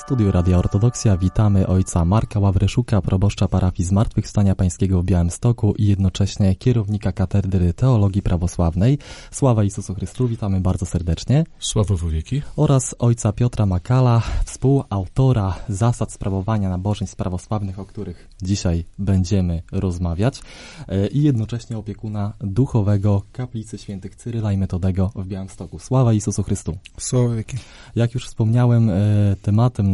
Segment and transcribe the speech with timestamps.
[0.00, 6.54] Studio Radia Ortodoksja witamy ojca Marka Ławreszuka, proboszcza parafii Zmartwychwstania Pańskiego w Białymstoku i jednocześnie
[6.54, 8.98] kierownika Katedry Teologii Prawosławnej.
[9.30, 11.44] Sława Jezusu Chrystu, witamy bardzo serdecznie.
[11.58, 12.42] Sława wieki.
[12.56, 20.42] Oraz ojca Piotra Makala, współautora zasad sprawowania nabożeństw prawosławnych, o których dzisiaj będziemy rozmawiać
[20.88, 25.78] e, i jednocześnie opiekuna duchowego Kaplicy Świętych Cyryla i Metodego w Białymstoku.
[25.78, 26.76] Sława Jezusu Chrystu.
[26.98, 27.56] Sława wieki.
[27.96, 29.89] Jak już wspomniałem, e, tematem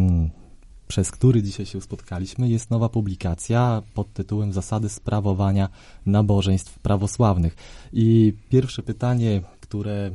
[0.89, 5.69] przez który dzisiaj się spotkaliśmy, jest nowa publikacja pod tytułem Zasady sprawowania
[6.07, 7.57] nabożeństw prawosławnych.
[7.93, 10.11] I pierwsze pytanie, które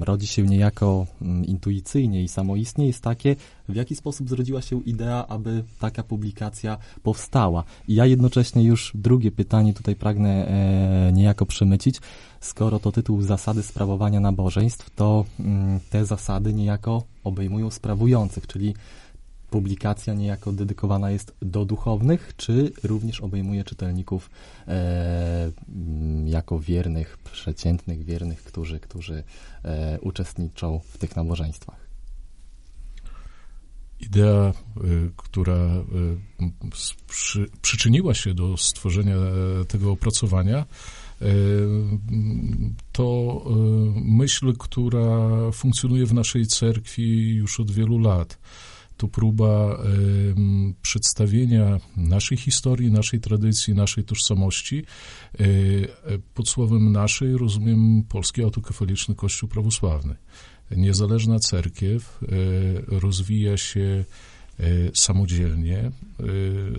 [0.00, 3.36] rodzi się niejako mm, intuicyjnie i samoistnie, jest takie,
[3.68, 7.64] w jaki sposób zrodziła się idea, aby taka publikacja powstała.
[7.88, 12.00] I ja jednocześnie już drugie pytanie tutaj pragnę e, niejako przemycić.
[12.40, 18.74] Skoro to tytuł Zasady sprawowania nabożeństw, to mm, te zasady niejako obejmują sprawujących, czyli
[19.52, 24.30] publikacja niejako dedykowana jest do duchownych, czy również obejmuje czytelników
[24.68, 25.52] e,
[26.24, 29.24] jako wiernych, przeciętnych wiernych, którzy, którzy
[29.64, 31.82] e, uczestniczą w tych nabożeństwach?
[34.00, 34.52] Idea,
[34.84, 40.66] y, która y, przy, przyczyniła się do stworzenia e, tego opracowania,
[42.92, 43.44] to
[43.94, 48.38] myśl, która funkcjonuje w naszej cerkwi już od wielu lat
[49.02, 49.78] to próba
[50.82, 54.84] przedstawienia naszej historii, naszej tradycji, naszej tożsamości.
[55.40, 55.88] Y,
[56.34, 60.14] pod słowem naszej rozumiem Polski Autokefaliczny Kościół Prawosławny.
[60.70, 62.28] Niezależna cerkiew y,
[63.00, 64.04] rozwija się E,
[64.94, 65.78] samodzielnie.
[65.78, 65.92] E,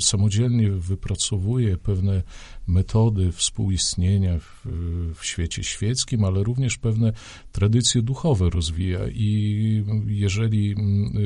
[0.02, 2.24] samodzielnie wypracowuje pewne
[2.68, 4.68] metody współistnienia w,
[5.16, 7.14] w, świecie świeckim, ale również pewne
[7.52, 10.76] tradycje duchowe rozwija i jeżeli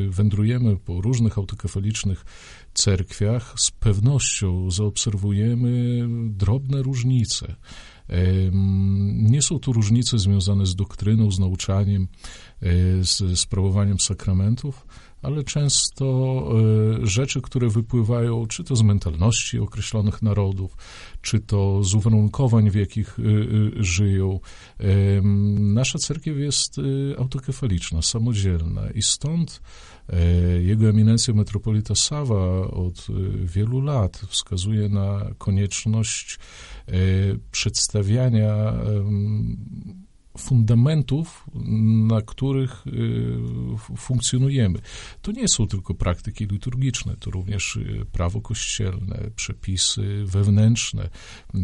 [0.10, 2.26] wędrujemy po różnych autokefalicznych
[2.74, 7.56] cerkwiach, z pewnością zaobserwujemy drobne różnice.
[9.14, 12.08] Nie są to różnice związane z doktryną, z nauczaniem,
[12.62, 12.68] e,
[13.04, 14.88] z sprawowaniem sakramentów,
[15.28, 16.06] ale często
[17.04, 20.78] e, rzeczy, które wypływają czy to z mentalności określonych narodów,
[21.22, 24.40] czy to z uwarunkowań, w jakich e, e, żyją.
[25.60, 26.76] Nasza cerkiew jest
[27.18, 29.62] autokefaliczna, samodzielna i stąd
[30.60, 33.08] jego eminencja metropolita Sawa od
[33.44, 36.40] wielu lat wskazuje na konieczność
[37.52, 38.74] przedstawiania
[40.38, 41.46] fundamentów,
[42.08, 44.80] na których y, funkcjonujemy.
[45.22, 51.10] To nie są tylko praktyki liturgiczne, to również y, prawo kościelne, przepisy wewnętrzne
[51.56, 51.60] y,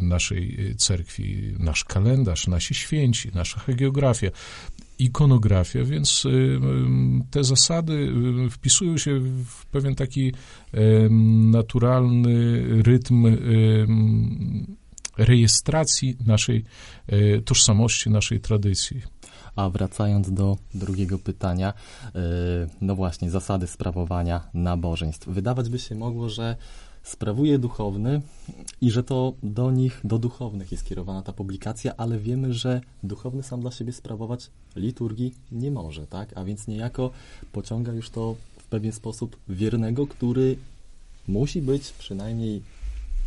[0.00, 4.30] naszej cerkwi, nasz kalendarz, nasi święci, nasza hagiografia
[4.98, 6.24] ikonografia, więc
[7.30, 8.12] te zasady
[8.50, 10.32] wpisują się w pewien taki
[11.50, 13.26] naturalny rytm
[15.18, 16.64] rejestracji naszej
[17.06, 19.02] e, tożsamości, naszej tradycji.
[19.56, 21.72] A wracając do drugiego pytania,
[22.04, 22.10] e,
[22.80, 25.28] no właśnie, zasady sprawowania nabożeństw.
[25.28, 26.56] Wydawać by się mogło, że
[27.02, 28.20] sprawuje duchowny
[28.80, 33.42] i że to do nich, do duchownych jest kierowana ta publikacja, ale wiemy, że duchowny
[33.42, 36.38] sam dla siebie sprawować liturgii nie może, tak?
[36.38, 37.10] A więc niejako
[37.52, 40.56] pociąga już to w pewien sposób wiernego, który
[41.28, 42.62] musi być przynajmniej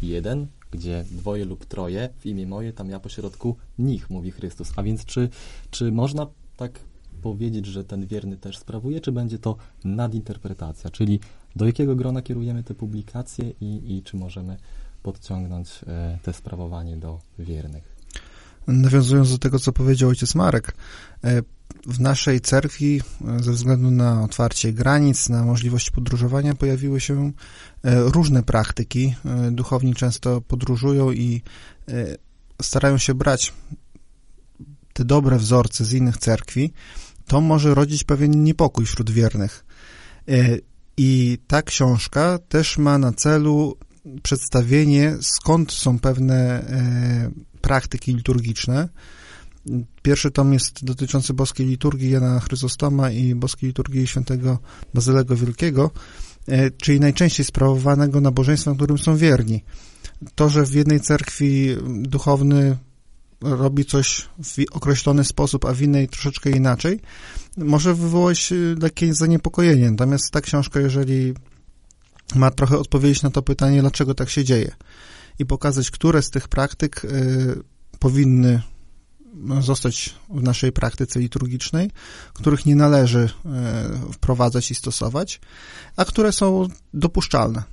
[0.02, 4.72] jeden gdzie dwoje lub troje w imię moje, tam ja pośrodku nich, mówi Chrystus.
[4.76, 5.30] A więc czy,
[5.72, 6.28] czy można
[6.58, 6.80] tak
[7.22, 11.20] powiedzieć, że ten wierny też sprawuje, czy będzie to nadinterpretacja, czyli
[11.56, 14.58] do jakiego grona kierujemy te publikacje i, i czy możemy
[15.04, 17.91] podciągnąć e, te sprawowanie do wiernych?
[18.68, 20.76] Nawiązując do tego, co powiedział ojciec Marek,
[21.24, 21.42] e,
[21.86, 27.32] w naszej cerkwi e, ze względu na otwarcie granic, na możliwość podróżowania pojawiły się
[27.84, 29.16] e, różne praktyki.
[29.52, 31.42] Duchowni często podróżują i
[32.62, 33.54] starają się brać
[34.94, 36.74] te dobre wzorce z innych cerkwi.
[37.28, 39.66] To może rodzić pewien niepokój wśród wiernych.
[40.98, 43.78] I ta książka też ma na celu
[44.24, 46.66] przedstawienie, skąd są pewne
[47.62, 48.90] praktyki liturgiczne,
[50.02, 54.60] Pierwszy tom jest dotyczący boskiej liturgii Jana Chryzostoma i boskiej liturgii świętego
[54.94, 55.92] Bazylego Wielkiego,
[56.48, 59.64] e, czyli najczęściej sprawowanego nabożeństwa, którym są wierni.
[60.36, 62.78] To, że w jednej cerkwi duchowny
[63.42, 67.00] robi coś w określony sposób, a w innej troszeczkę inaczej,
[67.58, 69.92] może wywołać takie zaniepokojenie.
[69.92, 71.34] Natomiast ta książka, jeżeli
[72.36, 74.72] ma trochę odpowiedzieć na to pytanie, dlaczego tak się dzieje
[75.42, 77.02] i pokazać, które z tych praktyk
[78.00, 78.62] powinny
[79.62, 81.92] zostać w naszej praktyce liturgicznej,
[82.34, 83.30] których nie należy
[84.14, 85.42] wprowadzać i stosować,
[85.96, 87.64] a które są dopuszczalne.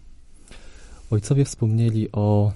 [1.11, 2.53] Ojcowie wspomnieli o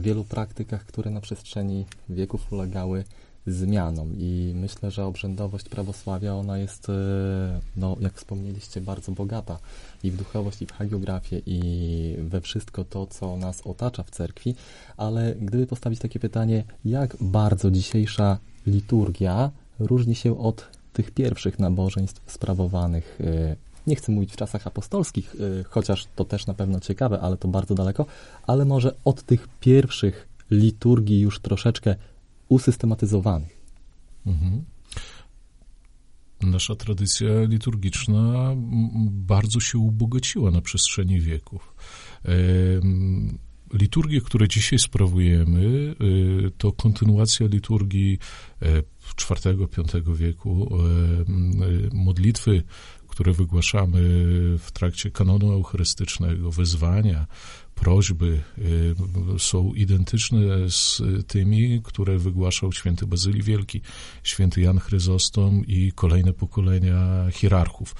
[0.00, 3.04] wielu praktykach, które na przestrzeni wieków ulegały
[3.46, 6.92] zmianom i myślę, że obrzędowość prawosławia, ona jest, e,
[7.76, 9.58] no, jak wspomnieliście, bardzo bogata
[10.02, 14.54] i w duchowość, i w hagiografię, i we wszystko to, co nas otacza w cerkwi,
[14.96, 22.32] ale gdyby postawić takie pytanie, jak bardzo dzisiejsza liturgia różni się od tych pierwszych nabożeństw
[22.32, 27.20] sprawowanych e, nie chcę mówić w czasach apostolskich, y, chociaż to też na pewno ciekawe,
[27.20, 28.06] ale to bardzo daleko,
[28.46, 31.94] ale może od tych pierwszych liturgii już troszeczkę
[32.52, 33.62] usystematyzowanych.
[34.26, 34.64] Mhm.
[36.42, 38.52] Nasza tradycja liturgiczna
[39.10, 41.74] bardzo się ubogociła na przestrzeni wieków.
[43.72, 48.18] Liturgie, które dzisiaj sprawujemy, y, to kontynuacja liturgii
[49.30, 50.78] IV-V wieku,
[51.92, 52.62] modlitwy
[53.12, 54.00] które wygłaszamy
[54.58, 57.26] w trakcie kanonu eucharystycznego, wezwania,
[57.82, 58.94] prośby y,
[59.38, 63.80] są identyczne z tymi, które wygłaszał święty Bazylii Wielki,
[64.22, 67.94] święty Jan Chryzostom i kolejne pokolenia hierarchów.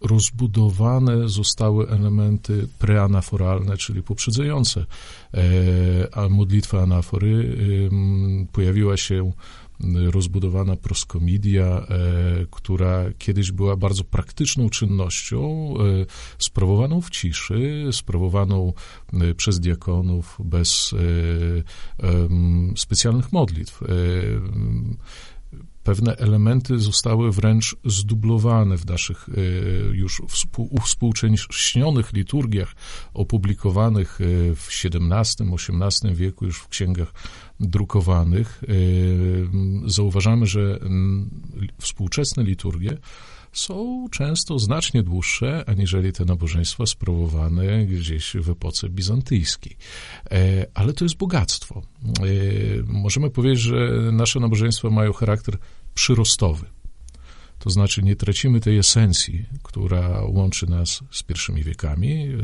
[0.00, 4.86] Rozbudowane zostały elementy preanaforalne, czyli poprzedzające
[5.34, 7.58] e, modlitwę anafory.
[8.52, 9.32] Pojawiła się
[10.10, 11.86] rozbudowana proskomidia, e,
[12.50, 16.06] która kiedyś była bardzo praktyczną czynnością, e,
[16.38, 18.72] sprawowaną w ciszy, sprawowaną
[19.12, 20.94] e, przez diakonów bez
[22.76, 23.80] specjalnych modlitw
[25.88, 29.28] pewne elementy zostały wręcz zdublowane w naszych
[29.92, 30.22] już
[30.82, 32.74] współcześnionych liturgiach
[33.14, 34.18] opublikowanych
[34.56, 37.12] w XVII-XVIII wieku już w księgach
[37.60, 39.48] drukowanych, y,
[39.86, 40.78] zauważamy, że
[41.78, 42.98] współczesne liturgie
[43.52, 49.76] są często znacznie dłuższe, aniżeli te nabożeństwa sprawowane gdzieś w epoce bizantyjskiej.
[50.30, 51.82] E, ale to jest bogactwo.
[51.82, 52.22] E,
[52.86, 55.58] możemy powiedzieć, że nasze nabożeństwa mają charakter
[55.98, 56.66] przyrostowy.
[57.58, 62.34] To znaczy nie tracimy tej esencji, która łączy nas z pierwszymi wiekami, e,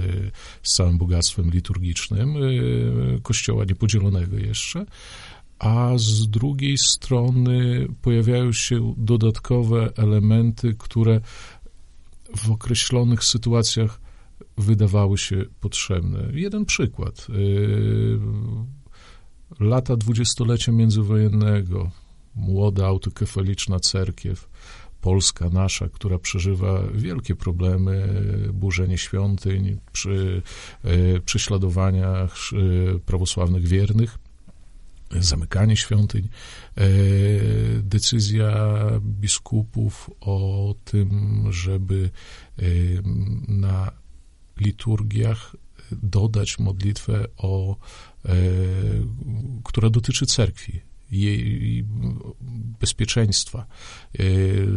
[0.62, 2.40] z całym bogactwem liturgicznym e,
[3.22, 4.86] Kościoła niepodzielonego jeszcze,
[5.58, 11.20] a z drugiej strony pojawiają się dodatkowe elementy, które
[12.36, 14.00] w określonych sytuacjach
[14.58, 16.18] wydawały się potrzebne.
[16.32, 17.26] Jeden przykład.
[17.30, 17.34] E,
[19.64, 21.90] lata dwudziestolecia międzywojennego,
[22.36, 24.48] młoda autokefaliczna cerkiew,
[25.04, 28.08] Polska nasza, która przeżywa wielkie problemy,
[28.52, 30.42] burzenie świątyń, przy
[30.84, 34.18] e, prześladowaniach e, prawosławnych wiernych,
[35.10, 36.82] zamykanie świątyń, e,
[37.82, 42.10] decyzja biskupów o tym, żeby
[43.48, 43.92] na
[44.56, 45.56] liturgiach
[45.92, 47.76] dodać modlitwę, o,
[49.64, 50.80] która dotyczy cerkwi,
[51.10, 51.84] jej
[52.80, 53.66] bezpieczeństwa,
[54.18, 54.24] e,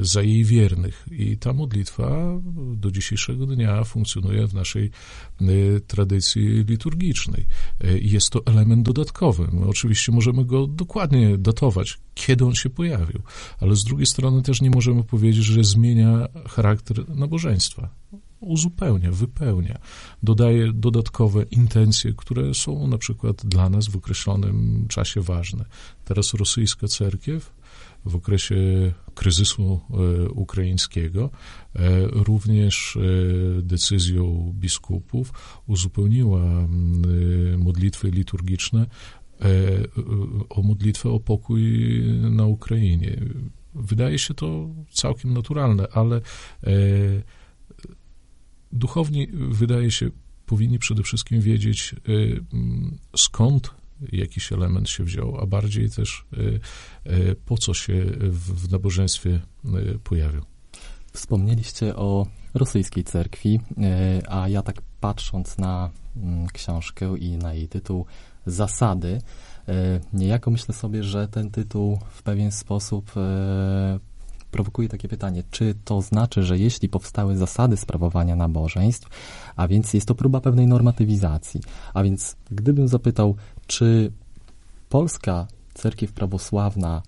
[0.01, 1.06] za jej wiernych.
[1.12, 2.39] I ta modlitwa
[2.75, 5.46] do dzisiejszego dnia funkcjonuje w naszej e,
[5.79, 7.46] tradycji liturgicznej.
[7.84, 9.48] E, jest to element dodatkowy.
[9.51, 13.22] My oczywiście możemy go dokładnie datować, kiedy on się pojawił,
[13.60, 17.89] ale z drugiej strony też nie możemy powiedzieć, że zmienia charakter nabożeństwa
[18.39, 19.79] uzupełnia, wypełnia,
[20.24, 25.65] dodaje dodatkowe intencje, które są na przykład dla nas w określonym czasie ważne.
[26.06, 27.58] Teraz rosyjska cerkiew
[28.06, 28.56] w okresie
[29.15, 31.29] kryzysu e, ukraińskiego
[31.75, 35.34] e, również e, decyzją biskupów
[35.67, 36.67] uzupełniła
[37.58, 38.86] modlitwy liturgiczne
[40.50, 41.62] o modlitwę o pokój
[42.32, 43.17] na Ukrainie.
[43.75, 46.22] Wydaje się to całkiem naturalne, ale
[48.77, 50.10] duchowni, wydaje się,
[50.46, 53.72] powinni przede wszystkim wiedzieć, y, mm, skąd
[54.12, 56.60] jakiś element się wziął, a bardziej też y,
[57.12, 57.93] y, po co się
[58.29, 59.39] w nabożeństwie
[60.03, 60.41] pojawił.
[61.13, 63.60] Wspomnieliście o rosyjskiej cerkwi,
[64.27, 68.05] a ja tak patrząc na mm, książkę i na jej tytuł
[68.46, 69.22] Zasady,
[70.13, 73.12] niejako myślę sobie, że ten tytuł w pewien sposób
[74.51, 79.10] prowokuje takie pytanie, czy to znaczy, że jeśli powstały zasady sprawowania nabożeństw,
[79.56, 81.62] a więc jest to próba pewnej normatywizacji,
[81.94, 83.36] a więc gdybym zapytał,
[83.68, 84.12] czy
[84.89, 87.01] Polska cerkiew prawosławna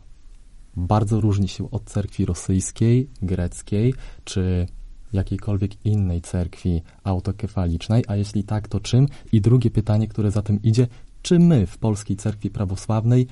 [0.77, 3.93] bardzo różni się od cerkwi rosyjskiej, greckiej
[4.23, 4.67] czy
[5.13, 9.07] jakiejkolwiek innej cerkwi autokefalicznej, a jeśli tak, to czym?
[9.31, 10.87] I drugie pytanie, które za tym idzie,
[11.21, 13.27] czy my w polskiej cerkwi prawosławnej,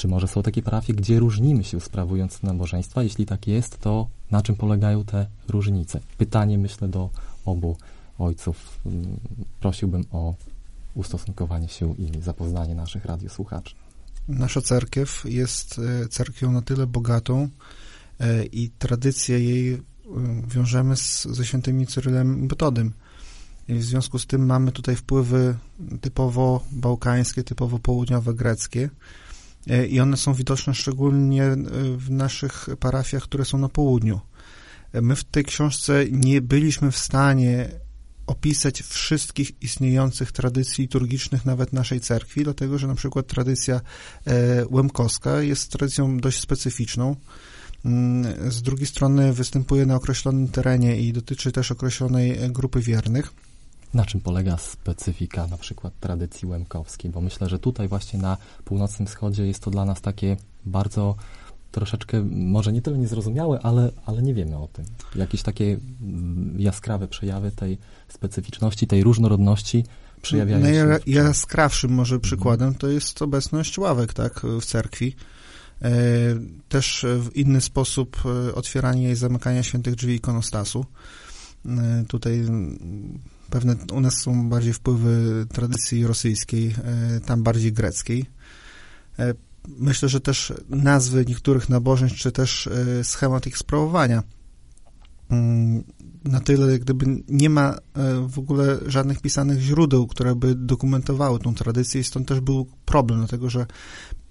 [0.00, 3.02] czy może są takie parafie, gdzie różnimy się sprawując nabożeństwa?
[3.02, 6.00] Jeśli tak jest, to na czym polegają te różnice?
[6.18, 7.10] Pytanie, myślę, do
[7.44, 7.76] obu
[8.18, 8.80] ojców.
[9.60, 10.34] Prosiłbym o
[10.94, 13.74] ustosunkowanie się i zapoznanie naszych radiosłuchaczy.
[14.28, 17.48] Nasza cerkiew jest e, cerkwią na tyle bogatą
[18.20, 19.80] e, i tradycję jej e,
[20.46, 22.92] wiążemy z, ze świętymi Cyrylem Metodym.
[23.68, 25.56] I w związku z tym mamy tutaj wpływy
[26.00, 28.90] typowo bałkańskie, typowo południowe greckie
[29.88, 31.56] i one są widoczne szczególnie
[31.96, 34.20] w naszych parafiach, które są na południu.
[35.02, 37.68] My w tej książce nie byliśmy w stanie
[38.30, 43.80] opisać wszystkich istniejących tradycji liturgicznych nawet naszej cerkwi, dlatego że na przykład tradycja
[44.26, 47.16] e, łemkowska jest tradycją dość specyficzną.
[47.84, 53.32] Mm, z drugiej strony występuje na określonym terenie i dotyczy też określonej grupy wiernych.
[53.94, 57.10] Na czym polega specyfika na przykład tradycji łemkowskiej?
[57.10, 61.14] Bo myślę, że tutaj właśnie na północnym wschodzie jest to dla nas takie bardzo
[61.72, 64.84] troszeczkę, może nie tyle niezrozumiałe, ale, ale nie wiemy o tym.
[65.14, 67.78] Jakieś takie mm, jaskrawe przejawy tej
[68.08, 69.84] specyficzności, tej różnorodności
[70.22, 70.84] przejawiają się.
[70.84, 72.20] Najjaskrawszym może mhm.
[72.22, 75.16] przykładem to jest obecność ławek, tak, w cerkwi.
[75.82, 75.90] E,
[76.68, 80.86] też w inny sposób e, otwieranie i zamykania świętych drzwi ikonostasu.
[81.66, 82.44] E, tutaj
[83.50, 86.74] pewne u nas są bardziej wpływy tradycji rosyjskiej,
[87.26, 88.26] tam bardziej greckiej
[89.78, 94.22] myślę, że też nazwy niektórych nabożeństw, czy też e, schemat ich sprawowania
[95.30, 95.84] mm,
[96.24, 97.78] na tyle, gdyby nie ma e,
[98.28, 103.18] w ogóle żadnych pisanych źródeł, które by dokumentowały tą tradycję i stąd też był problem,
[103.18, 103.66] dlatego że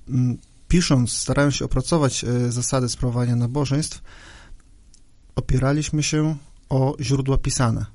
[0.10, 4.02] mm, pisząc, starając się opracować e, zasady sprawowania nabożeństw,
[5.36, 6.38] opieraliśmy się
[6.70, 7.86] o źródła pisane.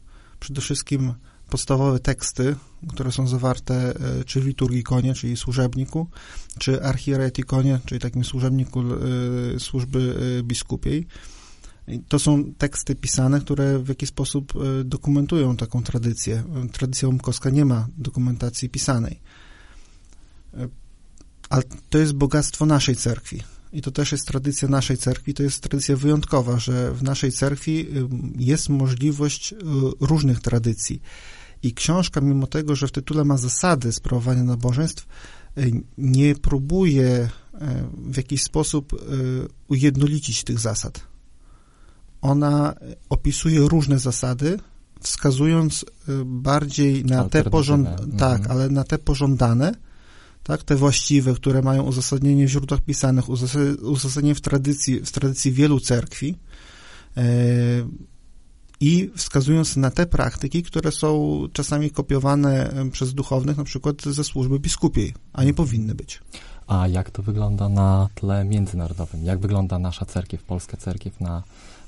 [0.45, 1.15] Przede wszystkim
[1.51, 2.57] podstawowe teksty,
[2.89, 6.07] które są zawarte e, czy w liturgikonie, czyli służebniku,
[6.59, 11.07] czy archieretikonie, czyli takim służebniku e, służby e, biskupiej.
[12.09, 14.53] To są teksty pisane, które w jakiś sposób
[14.85, 16.45] dokumentują taką tradycję.
[16.73, 19.21] Tradycja umkowska nie ma dokumentacji pisanej.
[21.51, 23.43] Ale to jest bogactwo naszej cerkwi
[23.75, 27.87] i to też jest tradycja naszej cerkwi, to jest tradycja wyjątkowa, że w naszej cerkwi
[28.39, 29.57] jest możliwość y,
[30.01, 31.03] różnych tradycji.
[31.63, 35.07] I książka, mimo tego, że w tytule ma zasady sprawowania nabożeństw,
[35.59, 37.29] y, nie próbuje y,
[37.97, 39.05] w jakiś sposób
[39.69, 41.01] ujednolicić tych zasad.
[42.21, 42.75] Ona
[43.09, 44.59] opisuje różne zasady,
[45.01, 45.85] wskazując
[46.25, 48.51] bardziej na te pożądane, tak, mhm.
[48.51, 49.75] ale na te pożądane,
[50.45, 53.29] tak, te właściwe, które mają uzasadnienie w źródłach pisanych,
[53.83, 56.35] uzasadnienie w tradycji, w tradycji wielu cerkwi
[57.17, 57.23] e,
[58.81, 64.61] i wskazując na te praktyki, które są czasami kopiowane przez duchownych, na przykład ze służby
[64.61, 66.21] biskupiej, a nie powinny być.
[66.67, 69.25] A jak to wygląda na tle międzynarodowym?
[69.25, 71.43] Jak wygląda nasza cerkiew, polska cerkiew na,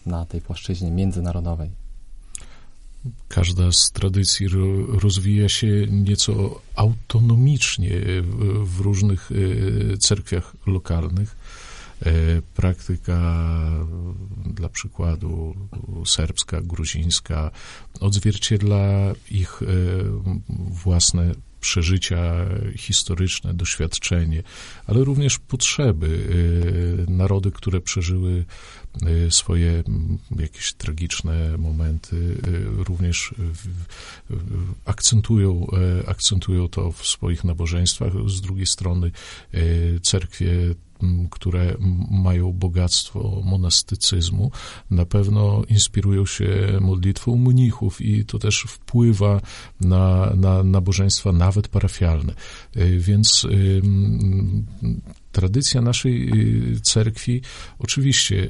[0.07, 1.86] na tej płaszczyźnie międzynarodowej?
[3.29, 4.47] Każda z tradycji
[4.89, 7.91] rozwija się nieco autonomicznie
[8.63, 11.37] w różnych e, cerkwiach lokalnych.
[12.03, 12.13] E,
[12.55, 13.43] praktyka,
[14.47, 15.55] dla przykładu,
[16.07, 17.51] serbska, gruzińska,
[18.01, 19.67] odzwierciedla ich e,
[20.85, 21.35] własne
[21.67, 22.35] przeżycia
[22.77, 24.43] historyczne, doświadczenie,
[24.87, 26.27] ale również potrzeby.
[27.09, 28.45] Narody, które przeżyły
[29.03, 29.83] Y, swoje
[30.39, 33.35] jakieś tragiczne momenty, y, również
[34.85, 35.67] akcentują,
[36.07, 38.13] akcentują to w swoich nabożeństwach.
[38.27, 39.11] Z drugiej strony
[40.03, 40.75] cerkwie
[41.31, 41.77] które
[42.11, 44.51] mają bogactwo monastycyzmu,
[44.91, 49.41] na pewno inspirują się modlitwą mnichów i to też wpływa
[49.81, 52.35] na, na nabożeństwa nawet parafialne.
[52.77, 53.47] E, więc
[55.33, 56.31] tradycja naszej
[56.75, 57.43] y, cerkwi
[57.79, 58.49] oczywiście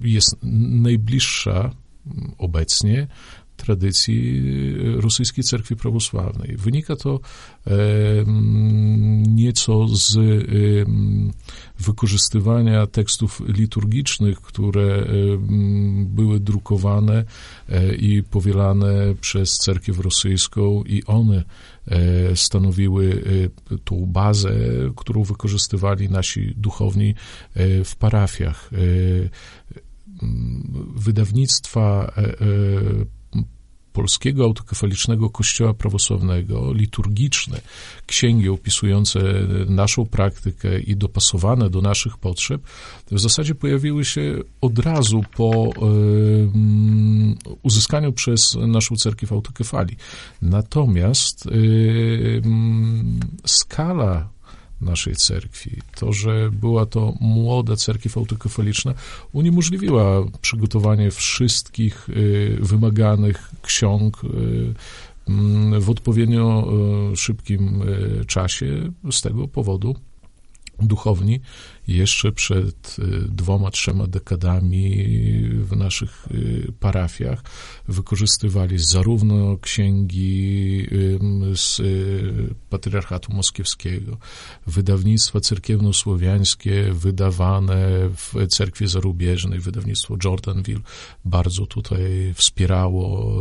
[0.00, 0.36] jest
[0.72, 1.70] najbliższa
[2.38, 3.06] obecnie
[3.64, 4.42] tradycji
[4.96, 6.56] y, rosyjskiej cerkwi prawosławnej.
[6.56, 7.20] Wynika to
[9.28, 10.18] nieco z
[11.78, 15.06] wykorzystywania tekstów liturgicznych, które
[16.04, 17.24] były drukowane
[17.68, 21.44] e, i powielane przez cerkiew rosyjską i one
[21.86, 23.22] e, stanowiły
[23.72, 24.54] e, tą bazę,
[24.96, 27.14] którą wykorzystywali nasi duchowni
[27.84, 28.70] w parafiach.
[30.96, 32.12] Wydawnictwa
[33.92, 37.60] polskiego autokefalicznego kościoła prawosławnego, liturgiczne
[38.06, 39.20] księgi opisujące
[39.68, 42.62] naszą praktykę i dopasowane do naszych potrzeb,
[43.10, 45.70] w zasadzie pojawiły się od razu po
[47.62, 49.96] uzyskaniu przez naszą cerkiew autokefalii.
[50.42, 51.48] Natomiast
[53.46, 54.31] skala
[54.82, 55.70] naszej cerkwi.
[55.96, 58.94] To, że była to młoda cerkiew autokefaliczna,
[59.32, 64.28] uniemożliwiła przygotowanie wszystkich y, wymaganych ksiąg y,
[65.28, 66.68] mm, w odpowiednio
[67.12, 67.82] y, szybkim
[68.26, 68.92] czasie.
[69.10, 69.96] Z tego powodu
[70.80, 71.40] duchowni
[71.88, 75.06] jeszcze przed y, dwoma, trzema dekadami
[75.48, 77.42] w naszych y, parafiach
[77.88, 80.86] wykorzystywali zarówno księgi
[81.54, 84.16] z y, patriarchatu moskiewskiego,
[84.66, 90.80] wydawnictwa cerkiewno-słowiańskie wydawane w cerkwie zarubieżnej, wydawnictwo Jordanville
[91.24, 92.00] bardzo tutaj
[92.34, 93.32] wspierało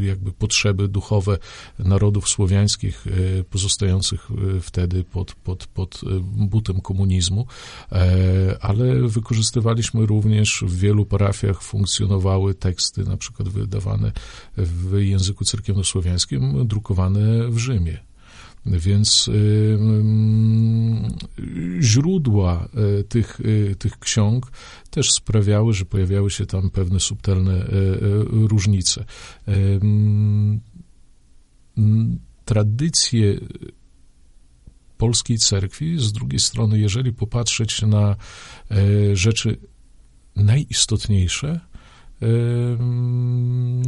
[0.00, 1.38] jakby potrzeby duchowe
[1.78, 3.04] narodów słowiańskich
[3.50, 4.28] pozostających
[4.60, 7.46] wtedy pod, pod, pod butem komunizmu.
[7.92, 14.12] E, ale wykorzystywaliśmy również w wielu parafiach funkcjonowały teksty, na przykład wydawane
[14.56, 18.10] w języku cerkiewnosłowiańskim, drukowane w Rzymie.
[18.66, 21.18] Więc y, mm,
[21.80, 22.68] źródła
[23.00, 24.52] y, tych, y, tych ksiąg
[24.90, 27.64] też sprawiały, że pojawiały się tam pewne subtelne
[28.30, 29.04] różnice.
[32.44, 33.40] Tradycje
[35.00, 35.98] polskiej cerkwi.
[35.98, 38.16] Z drugiej strony, jeżeli popatrzeć na
[38.70, 39.56] e, rzeczy
[40.36, 41.60] najistotniejsze,
[42.22, 42.26] e,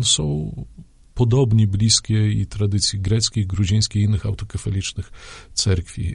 [0.03, 0.55] są
[1.15, 5.13] podobnie bliskie i tradycji greckiej, gruzińskiej i innych autokefalicznych
[5.55, 6.15] cerkwi.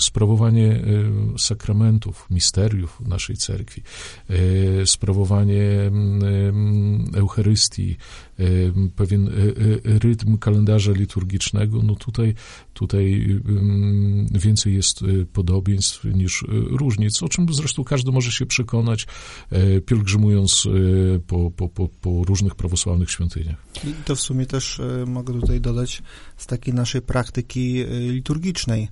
[0.00, 0.82] Sprawowanie
[1.38, 3.82] sakramentów, misteriów naszej cerkwi,
[4.84, 5.90] sprawowanie
[7.14, 7.96] Eucharystii,
[8.96, 12.34] pewien e, e, rytm kalendarza liturgicznego, no tutaj,
[12.72, 13.26] tutaj
[14.30, 19.06] więcej jest e, podobieństw niż różnic, o czym zresztą każdy może się przekonać,
[19.86, 20.68] pielgrzymując
[21.26, 23.56] po, po, po, po różnych prawosławnych świątyniach.
[23.84, 26.02] I to w sumie też mogę tutaj dodać
[26.36, 28.88] z takiej naszej praktyki liturgicznej.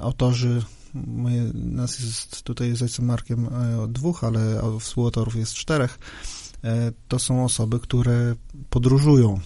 [0.00, 0.62] Autorzy
[0.94, 3.48] My, nas jest tutaj z ojcem Markiem
[3.88, 5.98] dwóch, ale współautorów jest czterech.
[6.64, 8.34] E, to są osoby, które
[8.70, 9.40] podróżują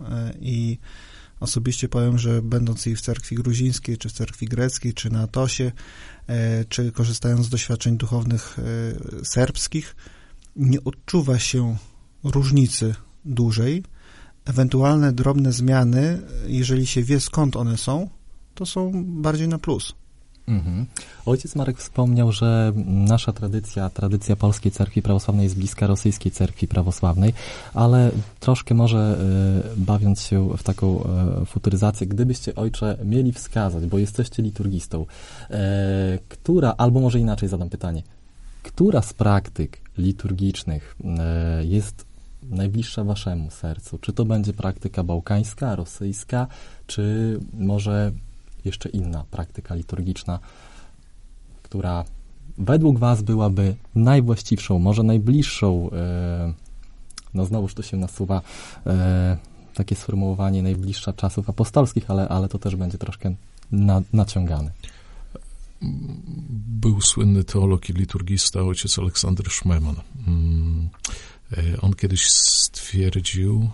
[0.00, 0.78] e, i
[1.40, 5.72] osobiście powiem, że będąc i w cerkwi gruzińskiej, czy w cerkwi greckiej, czy na Atosie,
[6.26, 8.56] e, czy korzystając z doświadczeń duchownych
[9.22, 9.96] serbskich,
[10.56, 11.76] nie odczuwa się
[12.24, 13.84] różnicy dużej.
[14.44, 18.08] Ewentualne drobne zmiany, jeżeli się wie skąd one są,
[18.54, 19.94] to są bardziej na plus.
[20.50, 20.86] Mhm.
[21.26, 27.34] Ojciec Marek wspomniał, że nasza tradycja, tradycja polskiej cerkwi prawosławnej jest bliska rosyjskiej cerkwi prawosławnej,
[27.74, 28.10] ale
[28.40, 29.18] troszkę może
[29.76, 31.04] y, bawiąc się w taką
[31.42, 35.54] y, futuryzację, gdybyście ojcze mieli wskazać, bo jesteście liturgistą, y,
[36.28, 38.02] która, albo może inaczej zadam pytanie,
[38.62, 40.96] która z praktyk liturgicznych
[41.62, 42.04] jest
[42.42, 43.98] najbliższa waszemu sercu?
[43.98, 46.46] Czy to będzie praktyka bałkańska, rosyjska,
[46.86, 48.12] czy może
[48.64, 50.38] jeszcze inna praktyka liturgiczna,
[51.62, 52.04] która
[52.58, 56.54] według Was byłaby najwłaściwszą, może najbliższą, e,
[57.34, 58.42] no znowuż to się nasuwa
[58.86, 59.36] e,
[59.74, 63.34] takie sformułowanie najbliższa czasów apostolskich, ale, ale to też będzie troszkę
[63.72, 64.70] na, naciągane.
[66.80, 69.96] Był słynny teolog i liturgista, ojciec Aleksander Szmeman.
[70.26, 70.88] Mm,
[71.52, 73.70] e, on kiedyś stwierdził,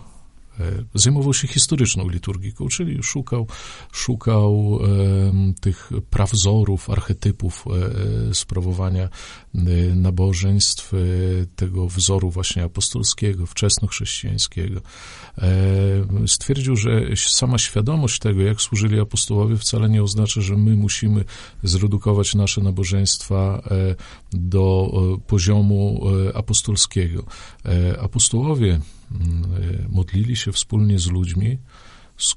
[0.95, 3.47] zajmował się historyczną liturgiką, czyli szukał,
[3.93, 7.65] szukał e, tych prawzorów, archetypów
[8.31, 9.05] e, sprawowania
[9.55, 9.59] e,
[9.95, 10.97] nabożeństw, e,
[11.57, 14.81] tego wzoru właśnie apostolskiego, wczesnochrześcijańskiego.
[15.39, 15.49] E,
[16.27, 21.25] stwierdził, że sama świadomość tego, jak służyli apostołowie, wcale nie oznacza, że my musimy
[21.63, 23.63] zredukować nasze nabożeństwa
[24.33, 24.93] do
[25.27, 26.01] poziomu
[26.35, 27.25] apostolskiego.
[28.01, 28.81] Apostołowie
[29.89, 31.59] modlili się wspólnie z ludźmi,
[32.17, 32.35] z,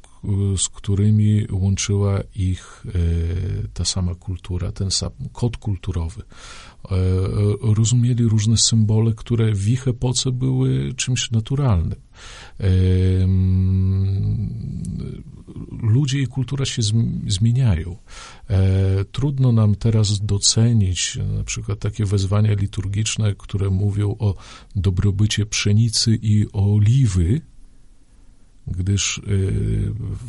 [0.58, 6.22] z, którymi łączyła ich y, ta sama kultura, ten sam kod kulturowy.
[6.22, 6.96] E,
[7.76, 12.00] rozumieli różne symbole, które w ich epoce były czymś naturalnym.
[15.60, 16.82] E, ludzie i kultura się
[17.28, 17.98] zmieniają.
[18.50, 24.36] E, trudno nam teraz docenić na przykład takie wezwania liturgiczne, które mówią o
[24.76, 27.42] dobrobycie pszenicy i oliwy,
[28.68, 29.22] gdyż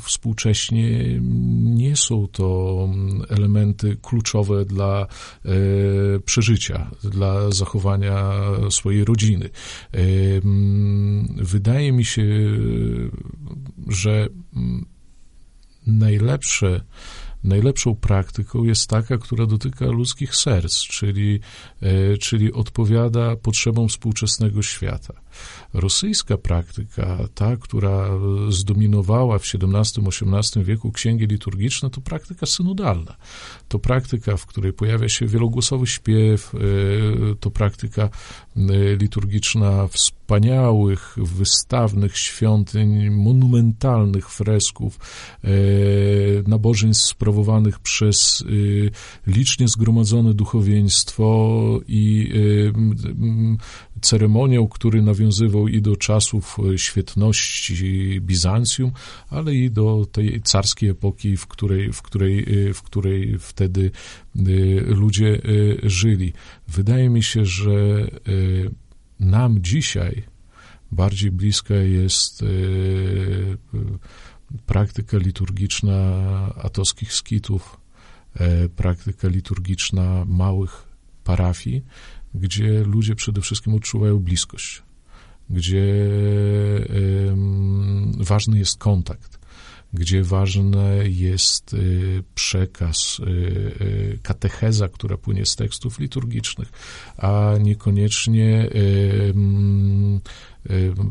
[0.03, 1.21] współcześnie
[1.61, 2.89] nie są to
[3.29, 5.07] elementy kluczowe dla
[6.25, 8.33] przeżycia, dla zachowania
[8.71, 9.51] swojej rodziny.
[11.37, 12.25] Wydaje mi się,
[13.89, 14.29] że
[15.87, 16.81] najlepsze
[17.45, 21.41] najlepszą praktyką jest taka, która dotyka ludzkich serc, czyli,
[21.83, 25.15] e, czyli odpowiada potrzebom współczesnego świata.
[25.75, 28.09] Rosyjska praktyka, ta, która
[28.49, 33.17] zdominowała w XVII-XVIII wieku księgi liturgiczne, to praktyka synodalna.
[33.69, 36.59] To praktyka, w której pojawia się wielogłosowy śpiew, e,
[37.41, 38.11] to praktyka e,
[38.97, 44.99] liturgiczna wspaniałych, wystawnych świątyń, monumentalnych fresków,
[45.45, 45.49] e,
[46.47, 48.45] nabożeństw sprawowanych przez
[49.27, 52.33] licznie zgromadzone duchowieństwo i
[54.01, 55.03] ceremoniał, który
[55.69, 58.93] i do czasów e, świetności Bizancjum,
[59.31, 63.91] ale i do tej carskiej epoki, w której, w której, e, w której wtedy
[64.37, 64.41] e,
[64.81, 65.41] ludzie
[65.83, 66.33] żyli.
[66.69, 68.07] Wydaje mi się, że
[69.21, 70.23] nam dzisiaj
[70.93, 72.45] bardziej bliska jest
[74.67, 75.95] praktyka liturgiczna
[76.55, 77.81] atoskich skitów,
[78.77, 80.89] praktyka liturgiczna małych
[81.25, 81.85] parafii,
[82.35, 84.83] gdzie ludzie przede wszystkim odczuwają bliskość,
[85.51, 86.09] gdzie
[88.19, 89.41] ważny jest kontakt,
[89.93, 96.69] gdzie ważny jest y, przekaz, y, y, katecheza, która płynie z tekstów liturgicznych,
[97.17, 98.71] a niekoniecznie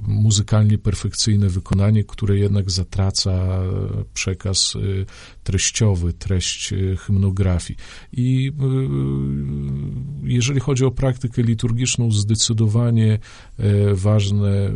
[0.07, 3.61] muzykalnie perfekcyjne wykonanie, które jednak zatraca
[4.13, 5.05] przekaz y,
[5.43, 7.79] treściowy, treść y, hymnografii.
[8.13, 8.51] I
[10.23, 13.19] jeżeli chodzi o praktykę liturgiczną, zdecydowanie
[13.93, 14.71] ważne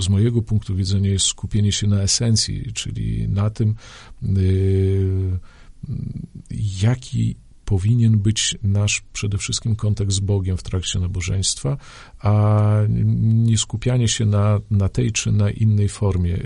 [0.00, 3.74] z mojego punktu widzenia jest skupienie się na esencji, czyli na tym,
[6.82, 11.76] jaki powinien być nasz przede wszystkim kontakt z Bogiem w trakcie nabożeństwa,
[12.18, 16.38] a nie skupianie się na, na tej czy na innej formie.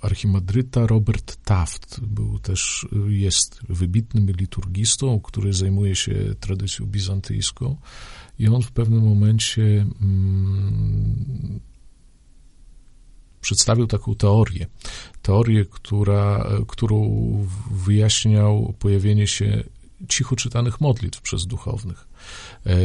[0.00, 7.76] Archimadryta Robert Taft był też, jest wybitnym liturgistą, który zajmuje się tradycją bizantyjską
[8.38, 9.86] i on w pewnym momencie
[13.46, 14.66] przedstawił taką teorię.
[15.22, 16.96] Teorię, która, którą
[17.70, 19.64] wyjaśniał pojawienie się
[20.08, 22.06] cicho czytanych modlitw przez duchownych.
[22.66, 22.76] E,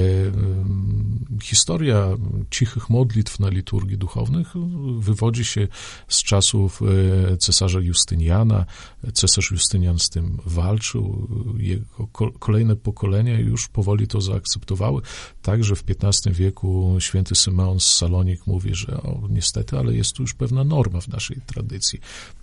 [1.44, 2.08] historia
[2.50, 4.54] cichych modlitw na liturgii duchownych
[5.00, 5.68] wywodzi się
[6.08, 8.66] z czasów e, cesarza Justyniana.
[9.14, 11.28] Cesarz Justynian z tym walczył.
[11.58, 12.08] Jego
[12.40, 15.02] kolejne pokolenia już powoli to zaakceptowały.
[15.42, 20.24] Także w XV wieku święty Symeon z Salonik mówi, że o, niestety, ale jest tu
[20.24, 22.00] już pewna norma w naszej tradycji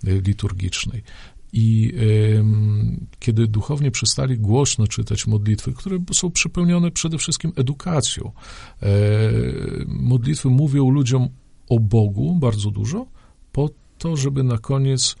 [0.07, 1.03] e, liturgicznej.
[1.53, 1.93] I
[3.19, 8.31] kiedy duchownie przestali głośno czytać modlitwy, które są przepełnione przede wszystkim edukacją,
[8.83, 8.87] y,
[9.87, 11.29] modlitwy mówią ludziom
[11.69, 13.05] o Bogu bardzo dużo,
[13.51, 15.15] po to, żeby na koniec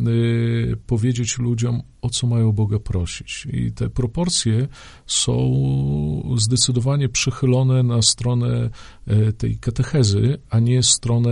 [0.00, 3.46] y, powiedzieć ludziom, o co mają Boga prosić.
[3.52, 4.68] I te proporcje
[5.06, 8.70] są zdecydowanie przychylone na stronę
[9.06, 11.30] e, tej katechezy, a nie stronę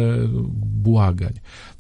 [0.62, 1.33] błagań.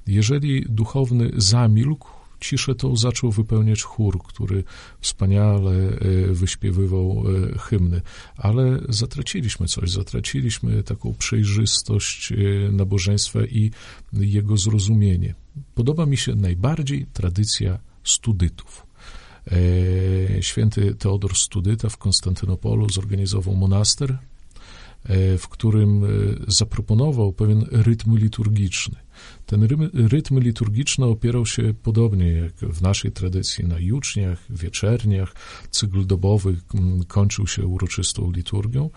[0.06, 4.64] Jeżeli duchowny zamilkł, ciszę tą zaczął wypełniać chór, który
[5.00, 5.98] wspaniale e,
[6.34, 8.00] wyśpiewywał e, hymny,
[8.36, 12.36] ale zatraciliśmy coś, zatraciliśmy taką przejrzystość e,
[12.72, 13.70] nabożeństwa i
[14.12, 15.34] jego zrozumienie.
[15.74, 18.86] Podoba mi się najbardziej tradycja studytów.
[20.40, 24.18] Święty Teodor Studyta w Konstantynopolu zorganizował monaster,
[25.38, 26.02] w którym
[26.48, 29.03] zaproponował pewien rytm liturgiczny.
[29.46, 35.34] Ten rytm liturgiczny opierał się podobnie jak w naszej tradycji na juczniach, wieczerniach.
[35.70, 38.90] Cykl dobowy mm, kończył się uroczystą liturgią,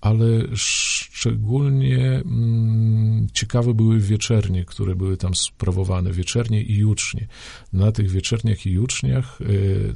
[0.00, 7.28] ale szczególnie mm, ciekawe były wieczernie, które były tam sprawowane, wieczernie i jucznie.
[7.72, 9.94] Na tych wieczerniach i juczniach y,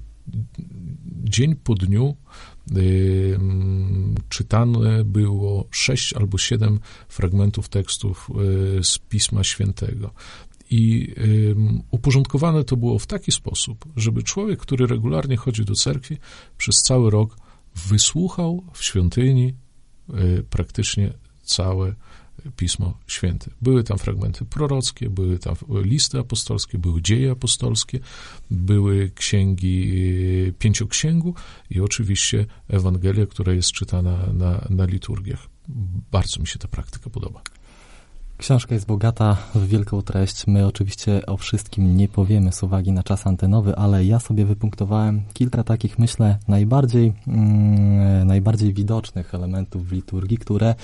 [1.25, 2.17] dzień po dniu
[4.29, 8.31] czytane było sześć albo siedem fragmentów tekstów
[8.79, 10.11] y, z Pisma Świętego.
[10.71, 11.15] I
[11.91, 16.17] uporządkowane to było w taki sposób, żeby człowiek, który regularnie chodzi do cerkwi,
[16.59, 17.37] przez cały rok
[17.89, 19.55] wysłuchał w świątyni
[20.11, 21.95] y, praktycznie całe
[22.57, 23.51] Pismo Święte.
[23.63, 28.01] Były tam fragmenty prorockie, były tam listy apostolskie, były dzieje apostolskie,
[28.51, 29.93] były księgi
[30.49, 31.35] e, pięcioksięgu
[31.71, 35.49] i oczywiście Ewangelia, która jest czytana na, na liturgiach.
[36.13, 37.43] Bardzo mi się ta praktyka podoba.
[38.39, 40.47] Książka jest bogata w wielką treść.
[40.47, 45.23] My oczywiście o wszystkim nie powiemy z uwagi na czas antenowy, ale ja sobie wypunktowałem
[45.33, 50.75] kilka takich, myślę, najbardziej, mm, najbardziej widocznych elementów w liturgii, które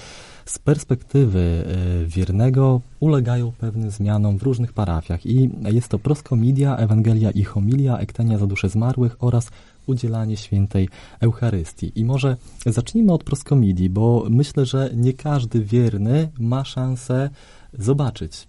[0.44, 1.64] z perspektywy
[2.02, 5.26] y, wiernego ulegają pewnym zmianom w różnych parafiach.
[5.26, 9.50] I jest to proskomidia, Ewangelia i homilia, ektenia za dusze zmarłych oraz
[9.86, 10.88] udzielanie świętej
[11.20, 11.92] Eucharystii.
[11.94, 17.30] I może zacznijmy od proskomidii, bo myślę, że nie każdy wierny ma szansę
[17.78, 18.48] zobaczyć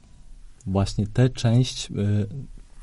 [0.68, 1.94] właśnie tę część y,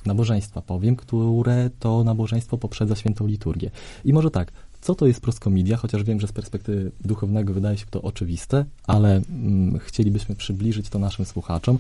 [0.06, 3.70] nabożeństwa, powiem, które to nabożeństwo poprzedza świętą liturgię.
[4.04, 7.86] I może tak, co to jest proskomidia, chociaż wiem, że z perspektywy duchownego wydaje się
[7.90, 11.78] to oczywiste, ale mm, chcielibyśmy przybliżyć to naszym słuchaczom.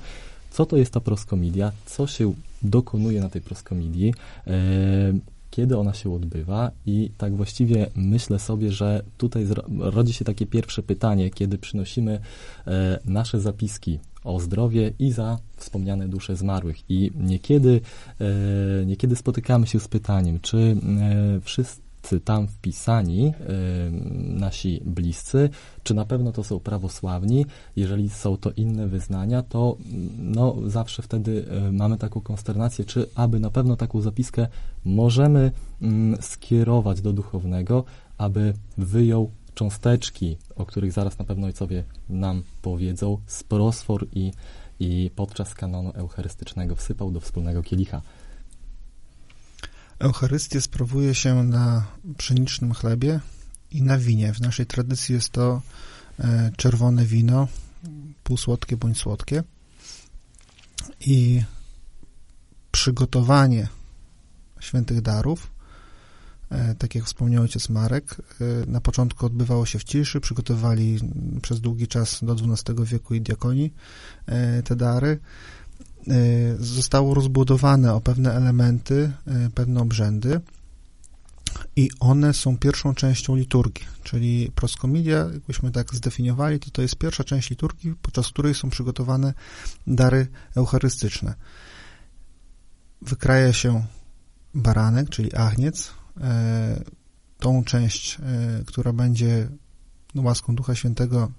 [0.50, 1.72] Co to jest ta proskomidia?
[1.86, 4.14] Co się dokonuje na tej proskomidii?
[4.46, 4.52] Yy,
[5.50, 9.46] kiedy ona się odbywa i tak właściwie myślę sobie, że tutaj
[9.78, 12.20] rodzi się takie pierwsze pytanie, kiedy przynosimy
[12.66, 16.90] e, nasze zapiski o zdrowie i za wspomniane dusze zmarłych.
[16.90, 17.80] I niekiedy,
[18.20, 21.89] e, niekiedy spotykamy się z pytaniem, czy e, wszyscy
[22.24, 23.32] tam wpisani y,
[24.40, 25.50] nasi bliscy,
[25.82, 27.46] czy na pewno to są prawosławni.
[27.76, 29.76] Jeżeli są to inne wyznania, to
[30.18, 34.46] no, zawsze wtedy y, mamy taką konsternację, czy aby na pewno taką zapiskę
[34.84, 35.50] możemy
[35.82, 35.86] y,
[36.22, 37.84] skierować do duchownego,
[38.18, 44.32] aby wyjął cząsteczki, o których zaraz na pewno ojcowie nam powiedzą, z prosfor i,
[44.80, 48.02] i podczas kanonu eucharystycznego wsypał do wspólnego kielicha.
[50.00, 51.86] Eucharystię sprawuje się na
[52.18, 53.20] pszenicznym chlebie
[53.70, 54.34] i na winie.
[54.34, 55.62] W naszej tradycji jest to
[56.18, 57.48] e, czerwone wino,
[58.24, 59.42] półsłodkie bądź słodkie.
[61.00, 61.42] I
[62.70, 63.68] przygotowanie
[64.60, 65.50] świętych darów,
[66.50, 70.98] e, tak jak wspomniał ojciec Marek, e, na początku odbywało się w ciszy, przygotowali
[71.42, 73.70] przez długi czas do XII wieku i diakoni
[74.64, 75.18] te dary.
[76.08, 79.12] Y, zostało rozbudowane o pewne elementy,
[79.46, 80.40] y, pewne obrzędy
[81.76, 87.24] i one są pierwszą częścią liturgii, czyli proskomidia, jakbyśmy tak zdefiniowali, to to jest pierwsza
[87.24, 89.34] część liturgii, podczas której są przygotowane
[89.86, 91.34] dary eucharystyczne.
[93.02, 93.84] Wykraja się
[94.54, 96.20] baranek, czyli agniec, y,
[97.38, 98.18] tą część,
[98.66, 99.48] która będzie
[100.14, 101.30] łaską Ducha Świętego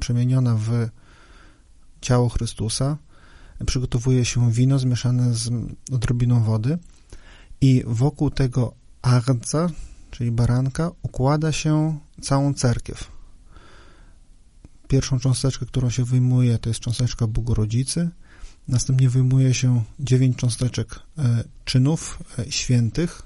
[0.00, 0.88] przemieniona w
[2.00, 2.96] ciało Chrystusa,
[3.66, 5.50] przygotowuje się wino zmieszane z
[5.92, 6.78] odrobiną wody
[7.60, 9.70] i wokół tego ardza,
[10.10, 13.10] czyli baranka, układa się całą cerkiew.
[14.88, 18.10] Pierwszą cząsteczkę, którą się wyjmuje, to jest cząsteczka Bogorodzicy,
[18.68, 23.22] następnie wyjmuje się dziewięć cząsteczek e, czynów e, świętych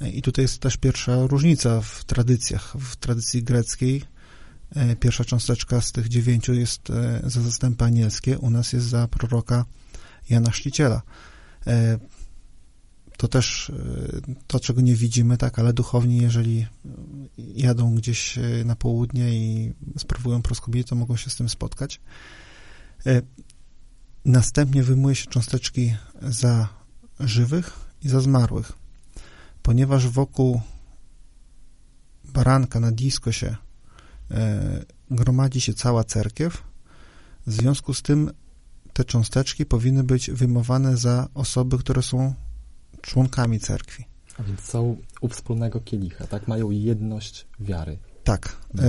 [0.00, 2.76] e, i tutaj jest też pierwsza różnica w tradycjach.
[2.78, 4.02] W tradycji greckiej
[5.00, 9.64] pierwsza cząsteczka z tych dziewięciu jest e, za zastępy anielskie, u nas jest za proroka
[10.30, 11.02] Jana Szciciela.
[11.66, 11.98] E,
[13.16, 13.72] to też
[14.46, 16.66] to, czego nie widzimy, tak, ale duchowni, jeżeli
[17.38, 22.00] jadą gdzieś na południe i sprawują proskobię, to mogą się z tym spotkać.
[24.24, 26.68] Następnie wyjmuje się cząsteczki za
[27.20, 28.72] żywych i za zmarłych,
[29.62, 30.60] ponieważ wokół
[32.24, 33.69] baranka na disko się E,
[35.10, 36.62] gromadzi się cała cerkiew.
[37.46, 38.30] W związku z tym
[38.92, 42.34] te cząsteczki powinny być wyjmowane za osoby, które są
[43.00, 44.04] członkami cerkwi.
[44.38, 46.48] A więc są u wspólnego kielicha, tak?
[46.48, 47.98] Mają jedność wiary.
[48.24, 48.56] Tak.
[48.78, 48.82] E,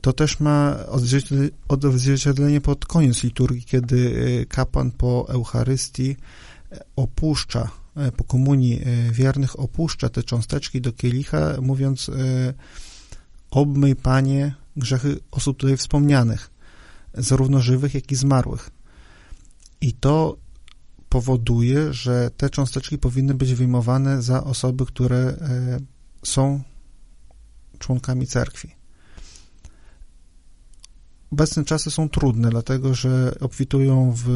[0.00, 0.76] to też ma
[1.68, 6.16] odzwierciedlenie pod koniec liturgii, kiedy e, kapłan po Eucharystii
[6.96, 7.70] opuszcza,
[8.16, 8.82] po komunii
[9.12, 12.10] wiernych opuszcza te cząsteczki do kielicha, mówiąc
[13.50, 16.50] Obmyj, Panie, grzechy osób tutaj wspomnianych,
[17.14, 18.70] zarówno żywych, jak i zmarłych.
[19.80, 20.36] I to
[21.08, 25.78] powoduje, że te cząsteczki powinny być wyjmowane za osoby, które e,
[26.22, 26.62] są
[27.78, 28.78] członkami cerkwi.
[31.32, 34.28] Obecne czasy są trudne, dlatego że obfitują w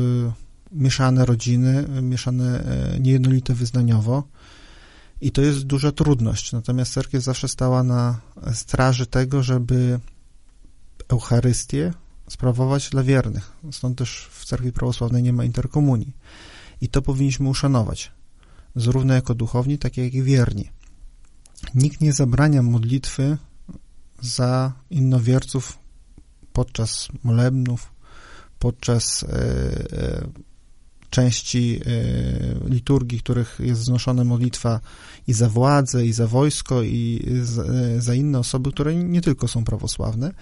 [0.73, 4.29] mieszane rodziny, mieszane e, niejednolite wyznaniowo
[5.23, 6.53] i to jest duża trudność.
[6.53, 8.21] Natomiast cerkiew zawsze stała na
[8.53, 10.01] straży tego, żeby
[11.09, 11.93] Eucharystię
[12.29, 13.53] sprawować dla wiernych.
[13.73, 16.17] Stąd też w cerkwi prawosławnej nie ma interkomunii.
[16.81, 18.13] I to powinniśmy uszanować,
[18.77, 20.71] zarówno jako duchowni, tak jak i wierni.
[21.75, 23.39] Nikt nie zabrania modlitwy
[24.21, 25.79] za innowierców
[26.53, 27.93] podczas molebnów,
[28.59, 30.27] podczas e, e,
[31.13, 34.81] części e, liturgii, których jest znoszona modlitwa
[35.27, 37.29] i za władzę, i za wojsko, i
[37.97, 40.33] e, za inne osoby, które nie tylko są prawosławne.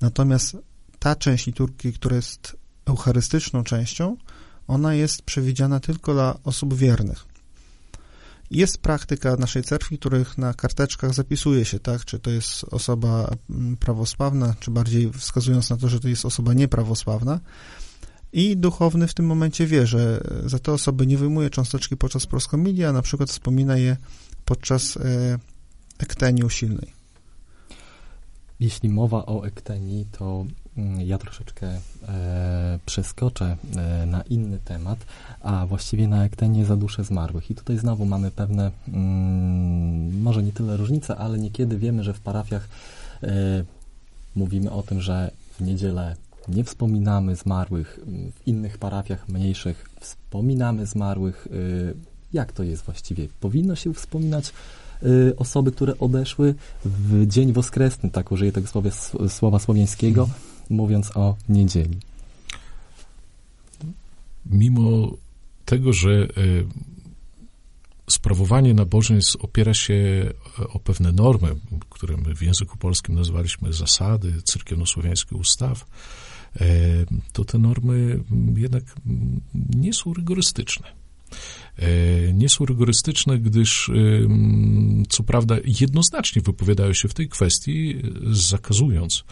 [0.00, 0.56] Natomiast
[0.98, 4.16] ta część liturgii, która jest eucharystyczną częścią,
[4.68, 7.24] ona jest przewidziana tylko dla osób wiernych.
[8.50, 13.76] Jest praktyka naszej cerkwi, których na karteczkach zapisuje się, tak, czy to jest osoba mm,
[13.76, 17.40] prawosławna, czy bardziej wskazując na to, że to jest osoba nieprawosławna.
[18.36, 22.84] I duchowny w tym momencie wie, że za te osoby nie wyjmuje cząsteczki podczas proskomidii,
[22.84, 23.96] a na przykład wspomina je
[24.44, 25.00] podczas e,
[25.98, 26.92] ektenii usilnej.
[28.60, 30.44] Jeśli mowa o ektenii, to
[30.76, 34.98] mm, ja troszeczkę e, przeskoczę e, na inny temat,
[35.40, 37.50] a właściwie na ektenię za dusze zmarłych.
[37.50, 42.20] I tutaj znowu mamy pewne, mm, może nie tyle różnice, ale niekiedy wiemy, że w
[42.20, 42.68] parafiach
[43.22, 43.64] e,
[44.34, 46.16] mówimy o tym, że w niedzielę
[46.48, 51.48] nie wspominamy zmarłych, w innych parafiach mniejszych wspominamy zmarłych.
[51.50, 51.94] E,
[52.32, 53.28] jak to jest właściwie?
[53.40, 54.52] Powinno się wspominać
[55.02, 56.54] Y, osoby, które odeszły
[56.84, 58.90] w dzień woskresny, tak użyję tego słowa,
[59.28, 60.28] słowa słowiańskiego,
[60.70, 61.98] mówiąc o niedzieli.
[64.46, 65.10] Mimo
[65.64, 66.66] tego, że y,
[68.10, 70.32] sprawowanie nabożeństw opiera się y,
[70.68, 71.48] o pewne normy,
[71.90, 75.86] które my w języku polskim nazwaliśmy zasady cyrkiewnosłowiańskich ustaw,
[77.32, 78.20] to te normy
[78.56, 78.82] jednak
[79.70, 80.86] nie są rygorystyczne.
[81.78, 83.90] E, nie są rygorystyczne, gdyż
[85.08, 89.24] co prawda jednoznacznie wypowiadają się w tej kwestii, zakazując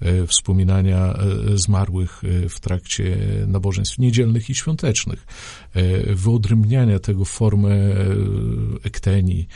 [0.00, 5.26] e, wspominania e, zmarłych w trakcie nabożeństw niedzielnych i świątecznych,
[6.06, 7.70] wyodrębniania tego formę
[8.82, 9.48] ektenii.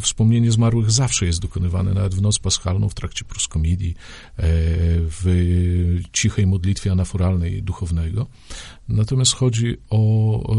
[0.00, 3.94] Wspomnienie zmarłych zawsze jest dokonywane, nawet w noc paschalną, w trakcie proskomidii,
[5.10, 8.26] w cichej modlitwie anaforalnej duchownego.
[8.88, 10.54] Natomiast chodzi o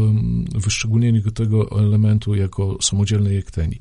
[0.54, 0.89] wyszczególnienie
[1.34, 3.78] tego elementu jako samodzielnej ekteni.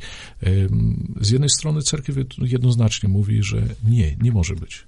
[1.21, 4.87] Z jednej strony cerkiew jednoznacznie mówi, że nie, nie może być.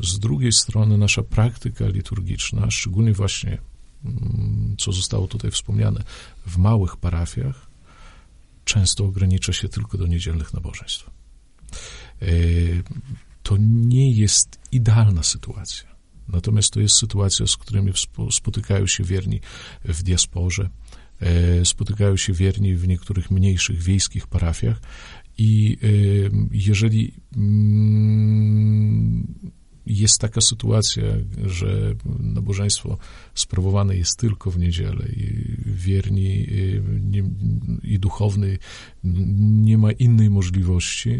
[0.00, 3.58] Z drugiej strony nasza praktyka liturgiczna, szczególnie właśnie,
[4.78, 6.04] co zostało tutaj wspomniane,
[6.46, 7.66] w małych parafiach,
[8.64, 11.10] często ogranicza się tylko do niedzielnych nabożeństw.
[13.42, 15.96] To nie jest idealna sytuacja.
[16.28, 17.92] Natomiast to jest sytuacja, z którymi
[18.30, 19.40] spotykają się wierni
[19.84, 20.68] w diasporze, e,
[21.64, 24.80] spotykają się wierni w niektórych mniejszych wiejskich parafiach
[25.38, 25.86] i e,
[26.50, 29.26] jeżeli mm,
[29.86, 31.02] jest taka sytuacja,
[31.44, 32.98] że nabożeństwo
[33.34, 36.46] sprawowane jest tylko w niedzielę i wierni
[37.00, 37.24] nie,
[37.82, 38.58] i duchowny
[39.04, 41.18] nie ma innej możliwości,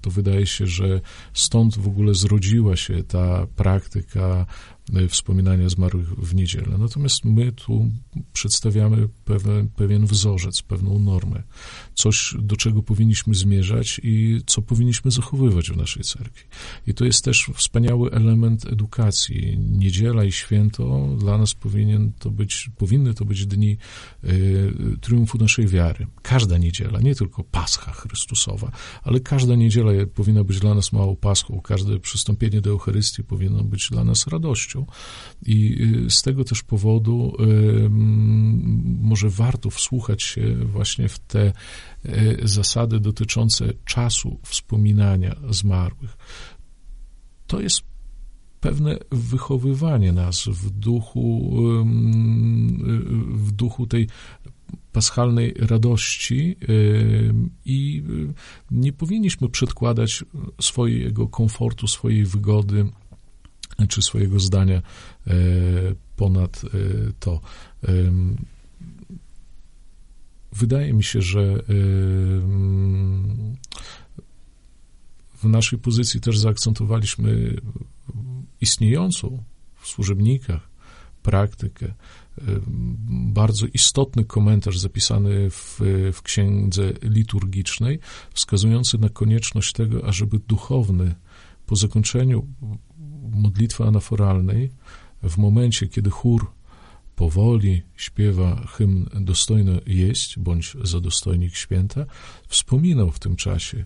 [0.00, 1.00] to wydaje się, że
[1.34, 4.75] stąd w ogóle zrodziła się ta praktyka E,
[5.08, 6.78] wspominania zmarłych w niedzielę.
[6.78, 7.90] Natomiast my tu
[8.32, 11.42] przedstawiamy pewien, pewien wzorzec, pewną normę,
[11.94, 16.44] coś, do czego powinniśmy zmierzać i co powinniśmy zachowywać w naszej cerkwi.
[16.86, 19.58] I to jest też wspaniały element edukacji.
[19.58, 23.76] Niedziela i święto dla nas powinien to być, powinny to być dni
[24.24, 26.06] y, triumfu naszej wiary.
[26.22, 28.70] Każda niedziela, nie tylko Pascha Chrystusowa,
[29.02, 33.88] ale każda niedziela powinna być dla nas małą Paschą, każde przystąpienie do Eucharystii powinno być
[33.90, 34.75] dla nas radością.
[35.42, 37.36] I y, z tego też powodu
[39.00, 41.52] może warto wsłuchać się właśnie w te
[42.06, 46.16] y, zasady dotyczące czasu wspominania zmarłych.
[47.46, 47.82] To jest
[48.60, 51.52] pewne wychowywanie nas w duchu,
[53.28, 54.08] w duchu tej
[54.92, 56.56] paschalnej radości
[57.64, 58.34] i y,
[58.70, 60.24] nie powinniśmy przedkładać
[60.60, 62.86] swojego komfortu, swojej wygody
[63.88, 65.32] czy swojego zdania e,
[66.16, 66.68] ponad e,
[67.20, 67.40] to.
[70.52, 71.62] Wydaje mi się, że
[75.34, 77.56] w naszej pozycji też zaakcentowaliśmy
[78.60, 79.42] istniejącą
[79.80, 80.68] w służebnikach
[81.22, 81.94] praktykę.
[83.08, 85.80] Bardzo istotny komentarz zapisany w,
[86.12, 87.98] w księdze liturgicznej,
[88.34, 91.14] wskazujący na konieczność tego, ażeby duchowny
[91.66, 92.46] po zakończeniu
[93.36, 94.70] modlitwy anaforalnej,
[95.22, 96.50] w momencie, kiedy chór
[97.16, 102.06] powoli śpiewa hymn Dostojny jest, bądź za dostojnik święta,
[102.48, 103.84] wspominał w tym czasie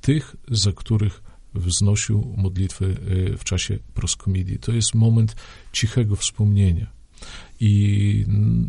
[0.00, 1.22] tych, za których
[1.54, 2.96] wznosił modlitwy
[3.32, 4.58] e, w czasie proskomidii.
[4.58, 5.36] To jest moment
[5.72, 6.86] cichego wspomnienia.
[7.60, 8.24] I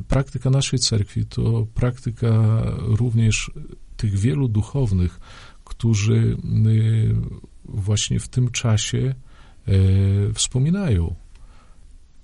[0.08, 3.52] praktyka naszej cerkwi to praktyka również
[3.98, 5.20] tych wielu duchownych,
[5.64, 6.38] którzy
[7.66, 9.16] właśnie w tym czasie
[10.34, 11.16] wspominają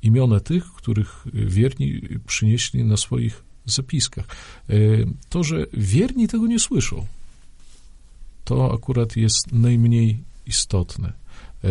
[0.01, 4.25] imiona tych, których wierni przynieśli na swoich zapiskach.
[4.69, 4.75] E,
[5.29, 7.05] to, że wierni tego nie słyszą,
[8.43, 11.13] to akurat jest najmniej istotne.
[11.63, 11.69] E,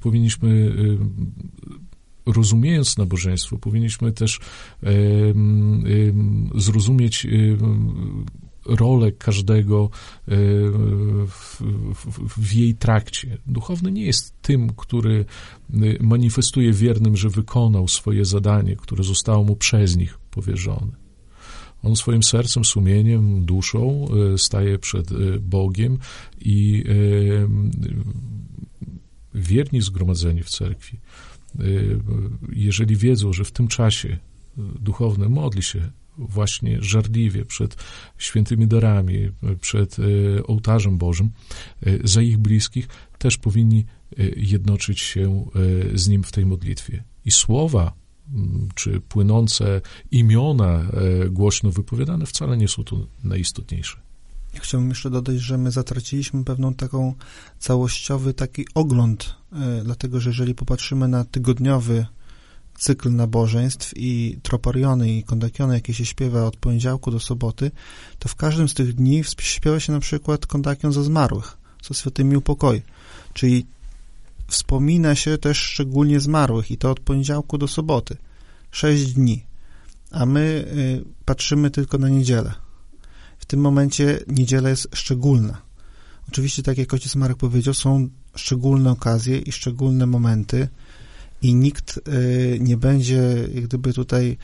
[0.00, 0.72] powinniśmy
[2.26, 4.40] rozumiejąc nabożeństwo, powinniśmy też
[6.54, 7.26] zrozumieć
[8.66, 9.90] rolę każdego
[10.26, 11.60] w,
[11.94, 13.38] w, w, jej trakcie.
[13.46, 15.24] Duchowny nie jest tym, który
[16.00, 20.92] manifestuje wiernym, że wykonał swoje zadanie, które zostało mu przez nich powierzone.
[21.82, 24.06] On swoim sercem, sumieniem, duszą
[24.36, 25.08] staje przed
[25.40, 25.98] Bogiem
[26.40, 26.84] i
[29.34, 31.00] wierni zgromadzeni w cerkwi,
[31.60, 32.00] y,
[32.52, 34.18] jeżeli wiedzą, że w tym czasie
[34.56, 37.76] duchowny modli się właśnie żarliwie przed
[38.18, 41.30] świętymi darami, przed y, ołtarzem Bożym,
[41.86, 42.88] y, za ich bliskich,
[43.18, 43.86] też powinni
[44.36, 45.46] jednoczyć się
[45.94, 47.04] z nim w tej modlitwie.
[47.24, 47.92] I słowa,
[48.74, 50.82] czy płynące imiona
[51.30, 54.04] głośno wypowiadane wcale nie są tu najistotniejsze.
[54.60, 57.14] Chciałbym jeszcze dodać, że my zatraciliśmy pewną taką
[57.58, 62.06] całościowy taki ogląd, e, dlatego że jeżeli popatrzymy na tygodniowy
[62.78, 67.70] cykl nabożeństw i tropariony i kondakiony, jakie się śpiewa od poniedziałku do soboty,
[68.18, 72.36] to w każdym z tych dni śpiewa się na przykład kondakion za zmarłych, co świętymi
[72.36, 72.82] upokoi.
[73.32, 73.66] Czyli
[74.48, 78.16] wspomina się też szczególnie zmarłych i to od poniedziałku do soboty.
[78.70, 79.44] Sześć dni.
[80.10, 82.64] A my y, patrzymy tylko na niedzielę
[83.44, 85.62] w tym momencie niedziela jest szczególna.
[86.28, 90.68] Oczywiście, tak jak ojciec Marek powiedział, są szczególne okazje i szczególne momenty
[91.44, 94.36] i nikt y, nie będzie gdyby tutaj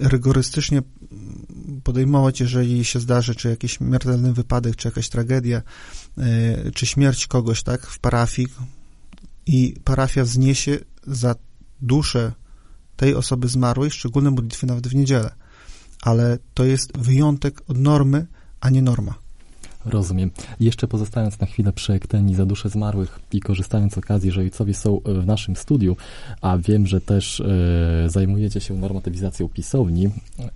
[0.00, 0.82] rygorystycznie
[1.84, 5.62] podejmować, jeżeli się zdarzy, czy jakiś śmiertelny wypadek, czy jakaś tragedia,
[6.18, 8.48] y, czy śmierć kogoś, tak, w parafii
[9.46, 11.34] i parafia wzniesie za
[11.80, 12.32] duszę
[12.96, 15.30] tej osoby zmarłej szczególne modlitwy nawet w niedzielę
[16.04, 18.26] ale to jest wyjątek od normy,
[18.60, 19.14] a nie norma.
[19.86, 20.30] Rozumiem.
[20.60, 24.74] Jeszcze pozostając na chwilę przy Ekteni za dusze zmarłych i korzystając z okazji, że ojcowie
[24.74, 25.96] są e, w naszym studiu,
[26.40, 27.44] a wiem, że też e,
[28.06, 30.10] zajmujecie się normatywizacją pisowni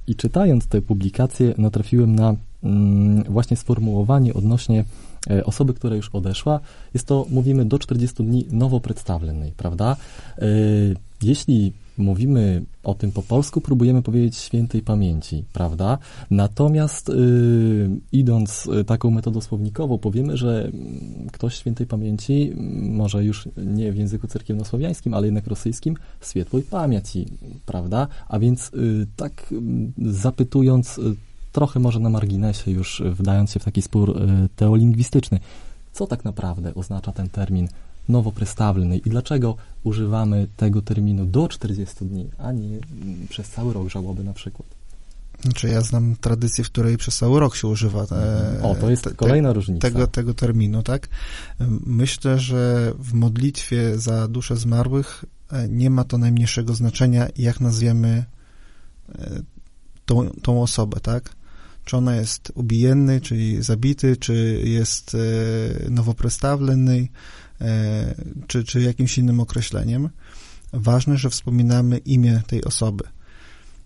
[0.06, 4.84] i czytając te publikacje natrafiłem na mm, właśnie sformułowanie odnośnie
[5.30, 6.60] e, osoby, która już odeszła.
[6.94, 9.96] Jest to, mówimy, do 40 dni nowo przedstawionej, prawda?
[10.38, 10.46] E,
[11.22, 15.98] jeśli mówimy o tym po polsku, próbujemy powiedzieć świętej pamięci, prawda?
[16.30, 20.70] Natomiast yy, idąc y, taką metodą słownikową, powiemy, że
[21.32, 27.26] ktoś świętej pamięci, może już nie w języku cerkiewnosłowiańskim, ale jednak rosyjskim, światłej pamięci,
[27.66, 28.08] prawda?
[28.28, 29.46] A więc yy, tak
[29.98, 31.16] yy, zapytując, y,
[31.52, 35.40] trochę może na marginesie już wdając się w taki spór y, teolingwistyczny,
[35.92, 37.68] co tak naprawdę oznacza ten termin
[38.08, 38.32] nowo
[39.04, 44.24] i dlaczego używamy tego terminu do 40 dni, a nie mm, przez cały rok żałoby
[44.24, 44.78] na przykład.
[45.42, 49.04] Znaczy ja znam tradycję, w której przez cały rok się używa te, o, to jest
[49.04, 49.88] te, kolejna różnica.
[49.88, 51.08] Tego, tego terminu, tak?
[51.86, 58.24] Myślę, że w modlitwie za dusze zmarłych e, nie ma to najmniejszego znaczenia, jak nazwiemy
[59.18, 59.42] e,
[60.06, 61.34] tą, tą osobę, tak?
[61.84, 67.08] Czy ona jest ubijenny, czyli zabity, czy jest e, nowoprestawlenny,
[68.46, 70.08] czy, czy jakimś innym określeniem.
[70.72, 73.04] Ważne, że wspominamy imię tej osoby.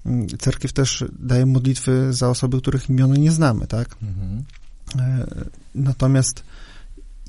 [0.06, 3.96] Mm, cerkiew też daje modlitwy za osoby, których imiona nie znamy, tak?
[4.02, 4.44] Mhm.
[4.98, 5.26] E,
[5.74, 6.44] natomiast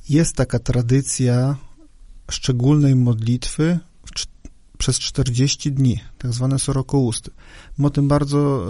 [0.10, 1.56] jest taka tradycja
[2.32, 3.80] szczególnej modlitwy
[4.78, 7.32] przez 40 dni, tak zwane sorokousty.
[7.78, 8.68] My o tym bardzo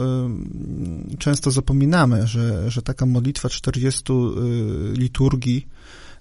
[1.13, 5.67] y, często zapominamy, że, że taka modlitwa 40 y, liturgii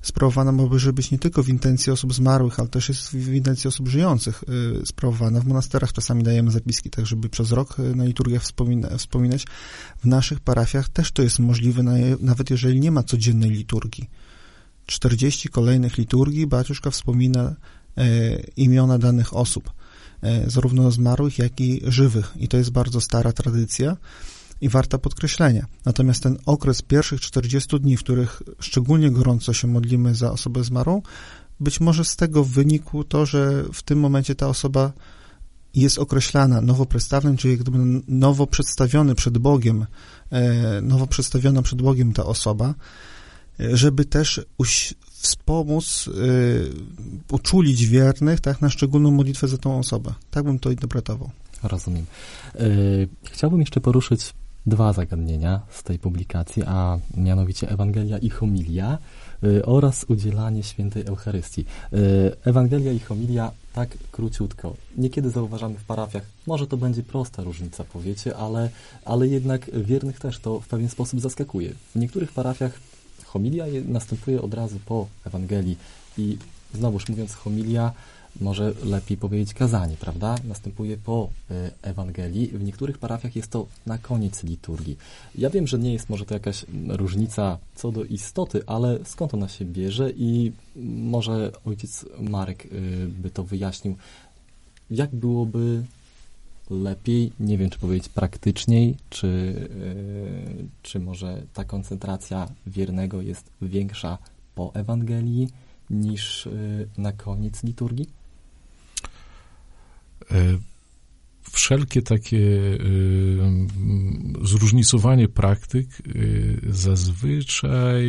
[0.02, 3.88] sprawowana może być nie tylko w intencji osób zmarłych, ale też jest w intencji osób
[3.88, 4.44] żyjących
[4.82, 5.40] y, sprawowana.
[5.40, 9.46] W monasterach czasami dajemy zapiski, tak żeby przez rok y, na liturgię wspomina, wspominać.
[10.02, 11.82] W naszych parafiach też to jest możliwe,
[12.20, 14.10] nawet jeżeli nie ma codziennej liturgii.
[14.86, 17.54] 40 kolejnych liturgii Baciuszka wspomina
[17.96, 19.70] e, imiona danych osób,
[20.22, 22.32] e, zarówno zmarłych, jak i żywych.
[22.36, 23.96] I to jest bardzo stara tradycja
[24.62, 25.66] i warta podkreślenia.
[25.84, 31.02] Natomiast ten okres pierwszych 40 dni, w których szczególnie gorąco się modlimy za osobę zmarłą,
[31.60, 34.92] być może z tego wynikło to, że w tym momencie ta osoba
[35.74, 39.86] jest określana nowo przedstawionym, czyli gdyby nowo przedstawiony przed Bogiem,
[40.30, 42.74] e, nowo przedstawiona przed Bogiem ta osoba,
[43.60, 44.40] e, żeby też
[45.10, 46.70] wspomóc, y,
[47.30, 50.14] uczulić wiernych tak, na szczególną modlitwę za tą osobę.
[50.30, 51.30] Tak bym to interpretował.
[51.62, 52.06] Rozumiem.
[53.24, 54.32] Chciałbym jeszcze poruszyć
[54.66, 58.98] dwa zagadnienia z tej publikacji, a mianowicie Ewangelia i homilia
[59.44, 61.64] y, oraz udzielanie świętej Eucharystii.
[61.92, 64.74] Y, Ewangelia i homilia tak króciutko.
[64.96, 68.70] Niekiedy zauważamy w parafiach, może to będzie prosta różnica, powiecie, ale,
[69.04, 71.72] ale jednak wiernych też to w pewien sposób zaskakuje.
[71.94, 72.72] W niektórych parafiach
[73.24, 75.76] homilia następuje od razu po Ewangelii
[76.18, 76.38] i
[76.74, 77.92] znowuż mówiąc homilia,
[78.40, 80.34] może lepiej powiedzieć kazanie, prawda?
[80.44, 82.48] Następuje po e, Ewangelii.
[82.48, 84.96] W niektórych parafiach jest to na koniec liturgii.
[85.34, 89.48] Ja wiem, że nie jest może to jakaś różnica co do istoty, ale skąd ona
[89.48, 90.52] się bierze i
[90.96, 92.68] może ojciec Marek e,
[93.06, 93.96] by to wyjaśnił.
[94.90, 95.84] Jak byłoby
[96.70, 104.18] lepiej, nie wiem czy powiedzieć praktyczniej, czy, e, czy może ta koncentracja wiernego jest większa
[104.54, 105.48] po Ewangelii
[105.90, 106.48] niż
[106.98, 108.21] na koniec liturgii?
[110.30, 110.58] E,
[111.52, 112.78] wszelkie takie e,
[114.46, 116.12] zróżnicowanie praktyk e,
[116.72, 118.06] zazwyczaj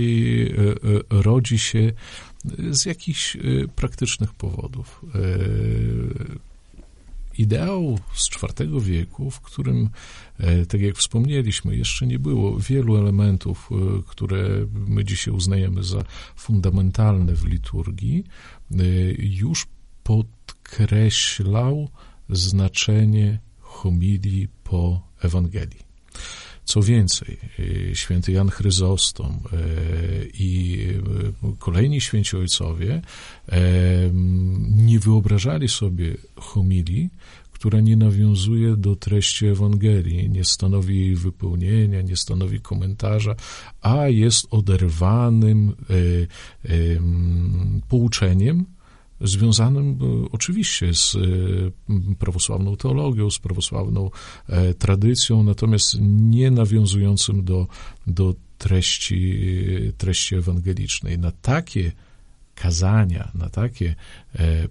[1.09, 1.91] rodzi się
[2.71, 3.37] z jakichś
[3.75, 5.05] praktycznych powodów.
[7.37, 9.89] Ideał z IV wieku, w którym,
[10.69, 13.69] tak jak wspomnieliśmy, jeszcze nie było wielu elementów,
[14.07, 16.03] które my dzisiaj uznajemy za
[16.35, 18.23] fundamentalne w liturgii,
[19.17, 19.67] już
[20.63, 21.89] podkreślał
[22.29, 25.93] znaczenie homilii po Ewangelii.
[26.65, 30.77] Co więcej, y, święty Jan Chryzostom y, i
[31.43, 33.01] y, kolejni święci ojcowie
[34.71, 37.09] nie wyobrażali sobie homilii,
[37.51, 43.35] która nie nawiązuje do treści Ewangelii, nie stanowi jej wypełnienia, nie stanowi komentarza,
[43.81, 45.75] a jest oderwanym
[47.89, 48.65] pouczeniem,
[49.23, 51.19] związanym e, oczywiście z e,
[52.15, 54.11] prawosławną teologią, z prawosławną
[54.47, 57.67] e, tradycją, natomiast nie nawiązującym do,
[58.07, 59.41] do treści,
[59.97, 61.19] treści ewangelicznej.
[61.19, 61.91] Na takie
[62.55, 63.95] kazania, na takie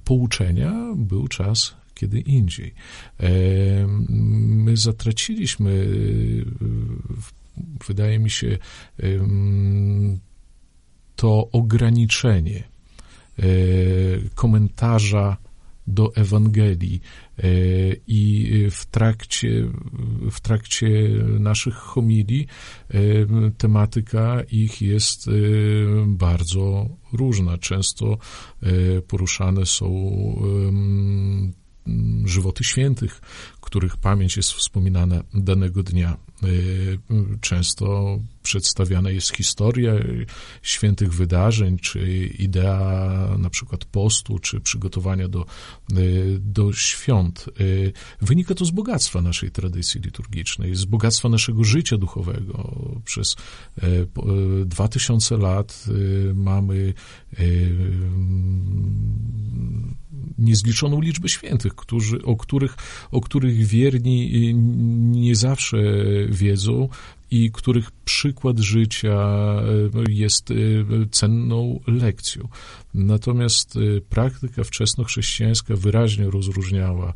[0.05, 2.75] pouczenia był czas kiedy indziej.
[4.49, 5.87] My zatraciliśmy,
[7.87, 8.59] wydaje mi się,
[11.17, 12.72] to ograniczenie
[14.35, 15.37] komentarza
[15.87, 17.01] do Ewangelii
[17.39, 17.43] e,
[18.07, 19.69] i w trakcie,
[20.31, 20.89] w trakcie
[21.41, 22.47] naszych homilii
[22.89, 22.99] e,
[23.59, 25.31] tematyka ich jest
[26.07, 27.59] bardzo różna.
[27.59, 28.19] Często
[29.09, 29.93] poruszane są
[32.25, 33.21] żywoty świętych,
[33.61, 36.17] których pamięć jest wspominana danego dnia.
[37.41, 39.93] Często przedstawiana jest historia
[40.63, 45.47] świętych wydarzeń, czy idea na przykład postu, czy przygotowania do,
[46.39, 47.47] do świąt.
[48.21, 52.75] Wynika to z bogactwa naszej tradycji liturgicznej, z bogactwa naszego życia duchowego.
[53.05, 53.37] Przez
[54.67, 55.85] dwa tysiące lat
[56.35, 56.95] mamy
[60.43, 62.77] niezliczoną liczbę świętych, którzy, o, których,
[63.11, 64.55] o których wierni
[65.13, 65.77] nie zawsze
[66.29, 66.89] wiedzą
[67.33, 70.55] i których przykład życia e, jest e,
[71.11, 72.49] cenną lekcją.
[72.95, 77.15] Natomiast e, praktyka wczesnochrześcijańska wyraźnie rozróżniała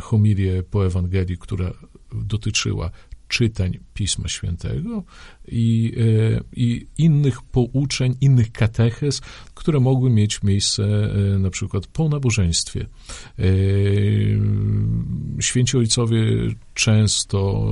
[0.00, 1.72] homilię po Ewangelii, która
[2.12, 2.90] dotyczyła
[3.32, 5.02] czytań Pisma Świętego
[5.48, 5.92] i,
[6.36, 9.20] e, i innych pouczeń, innych katechez,
[9.54, 12.86] które mogły mieć miejsce e, na przykład po nabożeństwie.
[13.38, 13.44] E,
[15.40, 16.22] święci ojcowie
[16.74, 17.62] często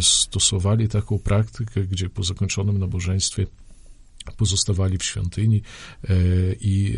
[0.00, 3.46] stosowali taką praktykę, gdzie po zakończonym nabożeństwie
[4.36, 5.62] pozostawali w świątyni
[6.60, 6.96] i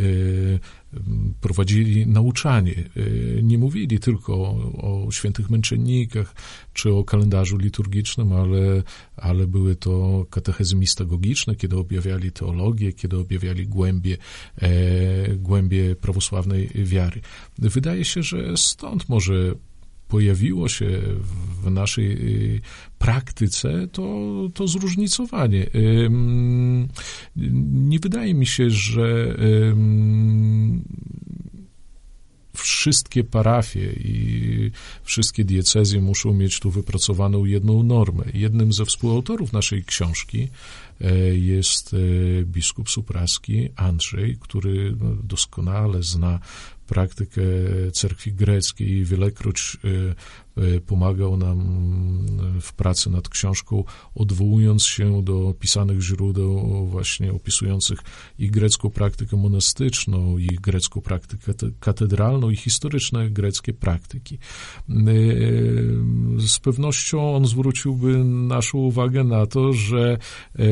[1.41, 2.91] prowadzili nauczanie.
[2.97, 6.35] Y, nie mówili tylko o, świętych męczennikach
[6.73, 8.83] czy o kalendarzu liturgicznym, ale,
[9.17, 14.17] ale były to katechezy mistagogiczne, kiedy objawiali teologię, kiedy objawiali głębie,
[14.63, 17.21] e, głębie prawosławnej wiary.
[17.59, 19.55] Wydaje się, że stąd może
[20.09, 21.01] pojawiło się
[21.63, 22.61] w naszej y,
[22.99, 25.67] praktyce to, to zróżnicowanie.
[27.73, 29.37] Nie wydaje mi się, że
[32.65, 34.71] wszystkie parafie i
[35.03, 38.25] wszystkie diecezje muszą mieć tu wypracowaną jedną normę.
[38.35, 40.49] Jednym ze współautorów naszej książki
[41.01, 41.99] e, jest e,
[42.45, 46.41] biskup supraski Andrzej, który no, doskonale zna
[46.87, 47.43] praktykę
[47.93, 50.15] cerkwi greckiej wielekroć e,
[50.57, 51.84] E, pomagał nam
[52.65, 53.85] w pracy nad książką,
[54.15, 57.99] odwołując się do pisanych źródeł właśnie opisujących
[58.39, 64.35] i grecką praktykę monastyczną, i grecką praktykę katedralną, i historyczne greckie praktyki.
[64.35, 64.95] E,
[66.39, 70.19] z pewnością on zwróciłby naszą uwagę na to, że
[70.59, 70.65] e,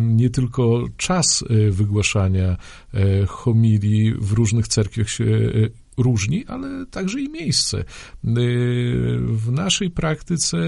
[0.00, 2.56] nie tylko czas wygłaszania
[3.28, 5.24] homilii w różnych cerkwiach się
[5.96, 7.78] różni, ale także i miejsce.
[7.78, 7.84] Y,
[9.20, 10.58] w naszej praktyce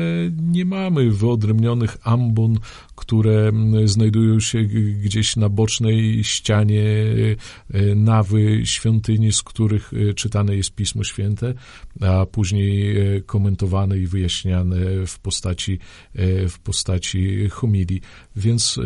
[0.43, 2.59] nie mamy wyodrębnionych ambon,
[2.95, 3.53] które
[3.85, 4.63] znajdują się
[5.03, 7.37] gdzieś na bocznej ścianie y,
[7.97, 11.55] nawy świątyni, z których y, czytane jest Pismo Święte,
[12.01, 12.97] a później
[13.27, 15.79] komentowane i wyjaśniane w postaci,
[16.49, 18.01] w postaci homilii.
[18.37, 18.81] Więc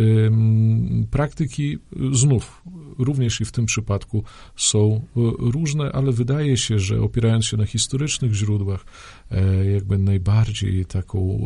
[1.11, 1.78] praktyki
[2.12, 2.62] znów,
[3.05, 4.24] również i w tym przypadku
[4.57, 5.07] są
[5.38, 8.84] różne, ale wydaje się, że opierając się na historycznych źródłach,
[9.30, 11.44] e, jakby najbardziej taką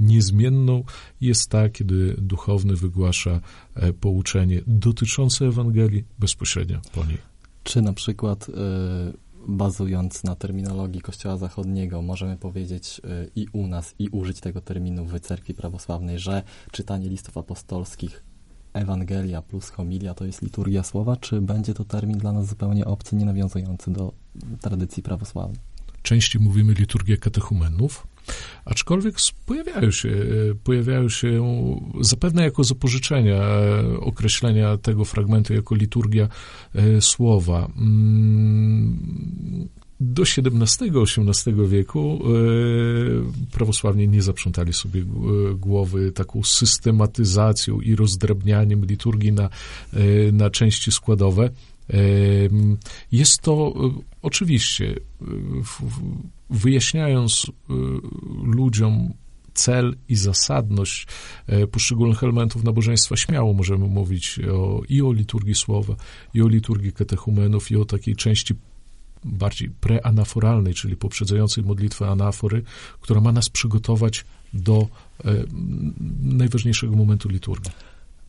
[0.00, 0.84] niezmienną
[1.20, 3.40] jest ta, kiedy duchowny wygłasza
[3.74, 7.18] e, pouczenie dotyczące Ewangelii bezpośrednio po niej.
[7.62, 8.52] Czy na przykład e,
[9.48, 13.00] bazując na terminologii Kościoła Zachodniego, możemy powiedzieć
[13.36, 18.22] i u nas, i użyć tego terminu w cerkwi prawosławnej, że czytanie listów apostolskich
[18.74, 23.16] Ewangelia plus homilia to jest liturgia słowa, czy będzie to termin dla nas zupełnie obcy,
[23.16, 24.12] nie nawiązujący do
[24.60, 25.60] tradycji prawosławnej?
[26.02, 28.06] Częściej mówimy liturgię katechumenów,
[28.64, 29.16] aczkolwiek
[29.46, 30.10] pojawiają się,
[30.64, 31.42] pojawiają się
[32.00, 33.42] zapewne jako zapożyczenia
[34.00, 36.28] określenia tego fragmentu jako liturgia
[36.74, 37.68] e, słowa.
[40.14, 42.28] Do XVII-XVIII wieku e,
[43.52, 45.04] prawosławni nie zaprzątali sobie e,
[45.54, 49.48] głowy taką systematyzacją i rozdrabnianiem liturgii na,
[49.92, 49.98] e,
[50.32, 51.50] na części składowe.
[53.12, 53.74] Jest to
[54.22, 54.94] oczywiście,
[56.50, 57.46] wyjaśniając
[58.42, 59.12] ludziom
[59.54, 61.06] cel i zasadność
[61.70, 65.94] poszczególnych elementów nabożeństwa, śmiało możemy mówić o, i o liturgii słowa,
[66.34, 68.54] i o liturgii katechumenów, i o takiej części
[69.24, 72.62] bardziej preanaforalnej, czyli poprzedzającej modlitwę anafory,
[73.00, 74.88] która ma nas przygotować do
[75.24, 75.34] e,
[76.20, 77.72] najważniejszego momentu liturgii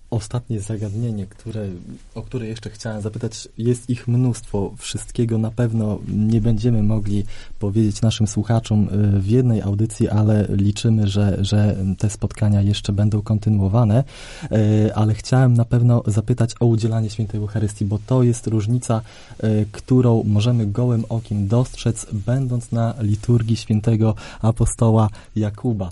[0.09, 1.67] ostatnie zagadnienie, które,
[2.15, 4.71] o które jeszcze chciałem zapytać, jest ich mnóstwo.
[4.77, 7.23] Wszystkiego na pewno nie będziemy mogli
[7.59, 13.21] powiedzieć naszym słuchaczom y, w jednej audycji, ale liczymy, że, że te spotkania jeszcze będą
[13.21, 14.03] kontynuowane.
[14.51, 19.01] Y, ale chciałem na pewno zapytać o udzielanie świętej Eucharystii, bo to jest różnica,
[19.43, 25.91] y, którą możemy gołym okiem dostrzec, będąc na liturgii świętego apostoła Jakuba,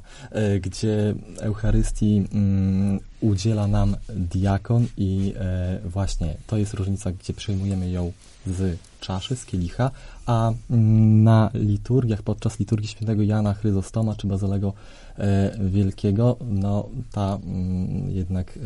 [0.61, 8.11] gdzie Eucharystii mm, udziela nam diakon i e, właśnie to jest różnica, gdzie przyjmujemy ją
[8.47, 9.91] z czaszy, z kielicha,
[10.25, 14.73] a na liturgiach, podczas liturgii świętego Jana Chryzostoma czy Bazylego
[15.17, 18.61] e, Wielkiego, no ta mm, jednak e,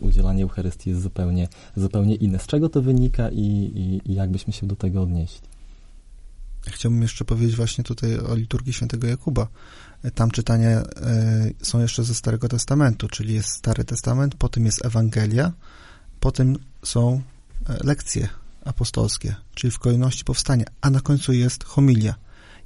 [0.00, 2.38] udzielanie Eucharystii jest zupełnie, zupełnie inne.
[2.38, 3.40] Z czego to wynika i,
[3.74, 5.50] i, i jak byśmy się do tego odnieśli?
[6.66, 9.46] Chciałbym jeszcze powiedzieć właśnie tutaj o liturgii świętego Jakuba.
[10.14, 10.84] Tam czytania e,
[11.62, 15.52] są jeszcze ze Starego Testamentu, czyli jest Stary Testament, potem jest Ewangelia,
[16.20, 17.22] potem są
[17.68, 18.28] e, lekcje
[18.64, 22.14] apostolskie, czyli w kolejności powstania, a na końcu jest homilia,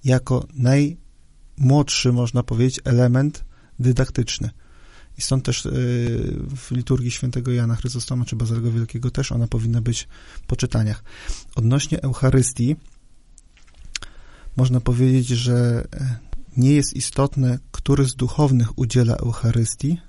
[0.05, 3.45] jako najmłodszy, można powiedzieć, element
[3.79, 4.51] dydaktyczny.
[5.19, 5.71] I stąd też e,
[6.57, 10.09] w liturgii świętego Jana Chryzostoma czy Bazylego Wielkiego też ona powinna być
[10.47, 11.05] po czytaniach.
[11.55, 12.77] Odnośnie Eucharystii,
[14.57, 15.87] można powiedzieć, że
[16.57, 20.01] nie jest istotne, który z duchownych udziela Eucharystii.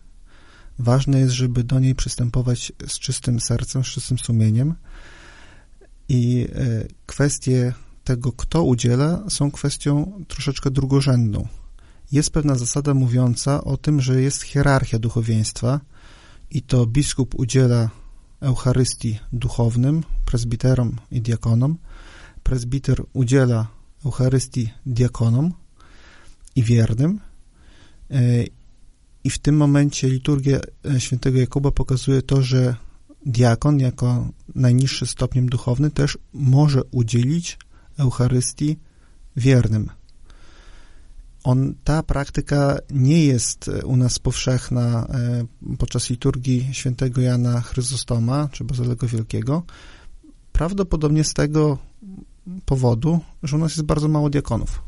[0.79, 4.75] Ważne jest, żeby do niej przystępować z czystym sercem, z czystym sumieniem.
[6.09, 7.73] I e, kwestie
[8.03, 11.47] tego, kto udziela, są kwestią troszeczkę drugorzędną.
[12.11, 15.79] Jest pewna zasada mówiąca o tym, że jest hierarchia duchowieństwa
[16.51, 17.89] i to biskup udziela
[18.41, 21.77] Eucharystii duchownym, prezbiterom i diakonom,
[22.43, 23.67] prezbiter udziela
[24.05, 25.53] Eucharystii diakonom,
[26.55, 27.19] i wiernym.
[28.11, 28.43] E,
[29.23, 32.75] I w tym momencie liturgia e, świętego Jakuba pokazuje to, że
[33.25, 37.57] diakon jako najniższy stopniem duchowny też może udzielić
[37.97, 38.77] Eucharystii
[39.37, 39.89] wiernym.
[41.43, 45.45] On, ta praktyka nie jest u nas powszechna e,
[45.77, 49.63] podczas liturgii świętego Jana Chryzostoma czy Bazylego Wielkiego.
[50.51, 51.77] Prawdopodobnie z tego
[52.65, 54.81] powodu, że u nas jest bardzo mało diakonów.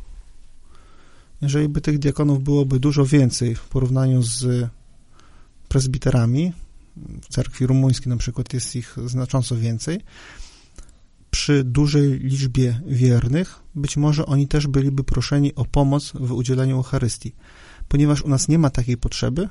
[1.42, 4.70] Jeżeli by tych diakonów byłoby dużo więcej w porównaniu z
[5.68, 6.54] prezbiterami,
[7.22, 10.02] w cerkwi rumuńskiej na przykład jest ich znacząco więcej,
[11.32, 17.34] przy dużej liczbie wiernych, być może oni też byliby proszeni o pomoc w udzielaniu Eucharystii.
[17.88, 19.50] Ponieważ u nas nie ma takiej potrzeby,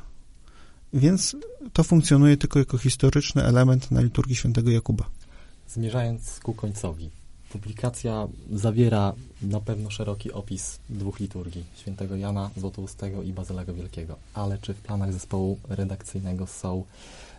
[0.93, 1.37] więc
[1.73, 5.11] to funkcjonuje tylko jako historyczny element na liturgii świętego Jakuba.
[5.69, 7.11] Zmierzając ku końcowi,
[7.53, 14.59] Publikacja zawiera na pewno szeroki opis dwóch liturgii, świętego Jana Złotoustego i Bazylego Wielkiego, ale
[14.59, 16.85] czy w planach zespołu redakcyjnego są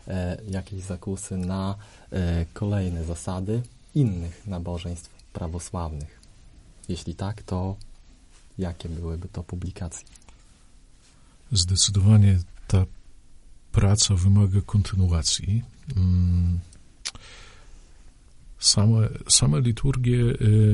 [0.08, 1.76] e, jakieś zakusy na
[2.12, 3.62] e, kolejne zasady
[3.96, 6.20] innych nabożeństw prawosławnych?
[6.90, 7.76] Jeśli tak, to
[8.58, 10.08] jakie byłyby to publikacje?
[11.52, 12.86] Zdecydowanie ta
[13.72, 15.64] praca wymaga kontynuacji.
[18.60, 20.24] Same, same liturgie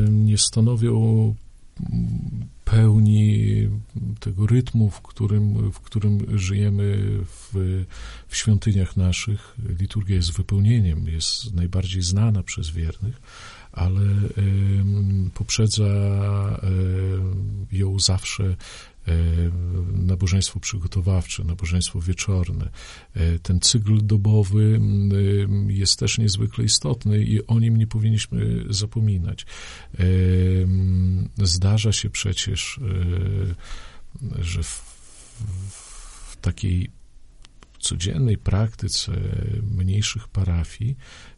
[0.10, 1.36] nie stanowią
[1.80, 3.70] mm, pełni
[4.20, 7.52] tego rytmu, w którym, w którym żyjemy w,
[8.28, 9.56] w świątyniach naszych.
[9.80, 13.22] Liturgia jest wypełnieniem, jest najbardziej znana przez wiernych,
[13.72, 14.02] ale
[15.34, 15.90] poprzedza
[17.72, 18.56] ją zawsze
[19.94, 22.70] nabożeństwo przygotowawcze, nabożeństwo wieczorne.
[23.14, 24.80] E, ten cykl dobowy
[25.70, 29.46] e, jest też niezwykle istotny i o nim nie powinniśmy zapominać.
[31.38, 32.80] Zdarza się przecież,
[34.40, 34.68] że w,
[36.32, 36.90] w takiej
[37.80, 39.12] codziennej praktyce
[39.78, 40.96] mniejszych parafii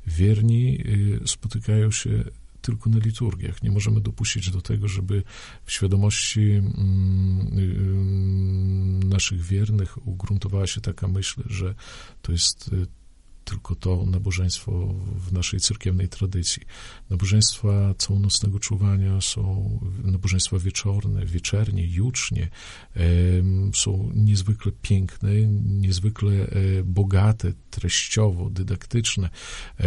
[0.08, 0.84] wierni
[1.26, 2.24] spotykają się
[2.66, 3.64] tylko na liturgiach.
[3.64, 5.24] Nie możemy dopuścić do tego, żeby
[5.66, 7.48] w świadomości mm,
[9.02, 11.76] y, naszych wiernych ugruntowała się taka myśl, że
[12.22, 12.88] to jest y,
[13.46, 16.62] tylko to nabożeństwo w naszej cerkiewnej tradycji.
[17.10, 22.50] Nabożeństwa całonocnego czuwania są nabożeństwa wieczorne, wieczernie, jucznie,
[23.74, 25.32] są niezwykle piękne,
[25.66, 26.48] niezwykle e,
[26.84, 29.30] bogate, treściowo, dydaktyczne,
[29.78, 29.86] e,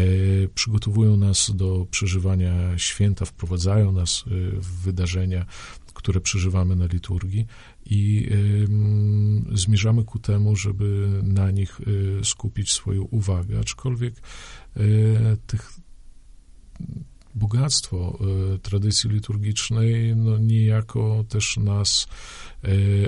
[0.54, 4.30] przygotowują nas do przeżywania święta, wprowadzają nas e,
[4.60, 5.46] w wydarzenia,
[5.98, 7.46] które przeżywamy na liturgii
[7.86, 8.28] i
[9.52, 14.14] y, zmierzamy ku temu, żeby na nich y, skupić swoją uwagę, aczkolwiek
[14.76, 15.72] y, tych
[17.34, 18.18] bogactwo
[18.62, 22.08] tradycji liturgicznej no, niejako też nas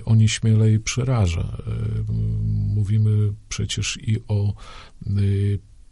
[0.05, 1.63] o nieśmielej przeraża.
[2.75, 4.55] Mówimy przecież i o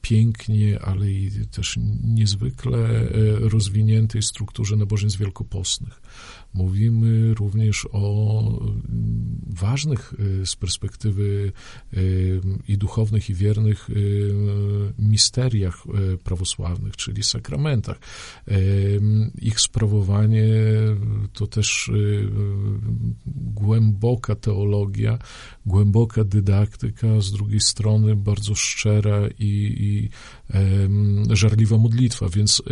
[0.03, 3.09] pięknie, ale i też niezwykle
[3.41, 6.01] rozwiniętej strukturze nabożeństw wielkopostnych.
[6.55, 11.53] Mówimy również o mm, ważnych y, z perspektywy
[11.97, 14.33] y, i duchownych, i wiernych y,
[14.99, 15.85] misteriach
[16.25, 17.99] prawosławnych, czyli sakramentach.
[19.43, 20.49] Ich sprawowanie
[21.33, 21.91] to też
[23.27, 25.19] głęboka teologia,
[25.67, 30.09] głęboka dydaktyka, z drugiej strony bardzo szczera i, i
[31.37, 32.63] żarliwa modlitwa, więc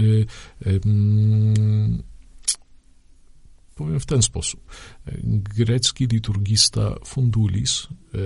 [3.76, 4.60] powiem w ten sposób.
[5.56, 8.18] Grecki liturgista Fundulis, e,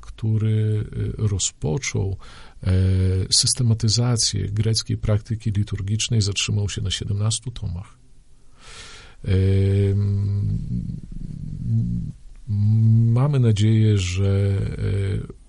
[0.00, 0.84] który
[1.18, 2.16] e, rozpoczął
[2.62, 2.72] e,
[3.30, 7.98] systematyzację greckiej praktyki liturgicznej, zatrzymał się na 17 tomach.
[13.12, 14.58] Mamy nadzieję, że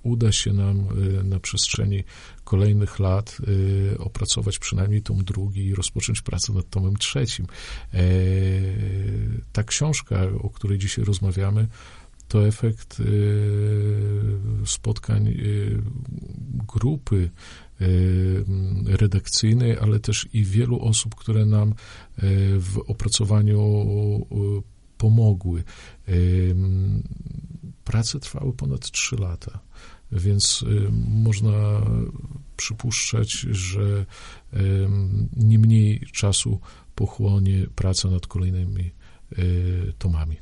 [0.04, 0.88] uda się nam
[1.24, 2.04] na przestrzeni
[2.44, 7.46] kolejnych lat y, opracować przynajmniej tom drugi i rozpocząć pracę nad tomem trzecim.
[7.94, 8.00] E,
[9.52, 11.68] ta książka, o której dzisiaj rozmawiamy,
[12.28, 13.06] to efekt y,
[14.66, 15.82] spotkań y,
[16.68, 17.30] grupy
[18.86, 21.74] redakcyjnej, ale też i wielu osób, które nam
[22.58, 23.60] w opracowaniu
[24.98, 25.64] pomogły.
[27.84, 29.60] Prace trwały ponad trzy lata.
[30.14, 30.90] Więc y,
[31.24, 31.82] można
[32.58, 34.06] przypuszczać, że
[35.36, 36.60] nie mniej czasu
[36.96, 38.92] pochłonie praca nad kolejnymi
[39.38, 40.38] y, tomami.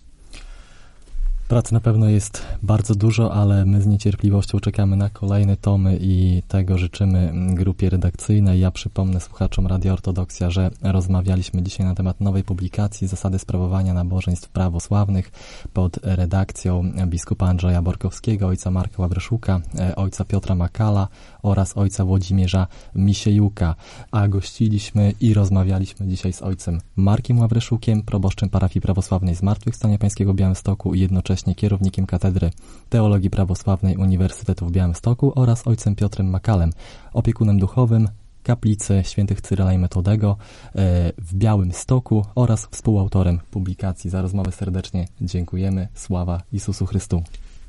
[1.52, 6.44] Pracy na pewno jest bardzo dużo, ale my z niecierpliwością czekamy na kolejne tomy i
[6.48, 8.60] tego życzymy grupie redakcyjnej.
[8.60, 14.50] Ja przypomnę słuchaczom Radio Ortodoksja, że rozmawialiśmy dzisiaj na temat nowej publikacji Zasady sprawowania nabożeństw
[14.50, 15.32] prawosławnych
[15.74, 21.08] pod redakcją biskupa Andrzeja Borkowskiego, ojca Marka Ławreszuka, e, ojca Piotra Makala
[21.44, 23.76] oraz ojca Włodzimierza Misiejuka.
[24.12, 30.94] A gościliśmy i rozmawialiśmy dzisiaj z ojcem Markiem Ławreszukiem, proboszczem parafii prawosławnej Zmartwychwstania Pańskiego Białymstoku
[30.94, 32.52] i jednocześnie kierownikiem Katedry
[32.90, 36.72] Teologii Prawosławnej Uniwersytetu w Białymstoku oraz ojcem Piotrem Makalem,
[37.14, 38.08] opiekunem duchowym
[38.44, 40.38] kaplicy świętych Cyryla i Metodego
[40.76, 44.10] e, w Białymstoku oraz współautorem publikacji.
[44.10, 45.88] Za rozmowę serdecznie dziękujemy.
[45.94, 47.24] Sława Jezusu Chrystu.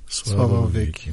[0.09, 1.12] Sława wieki.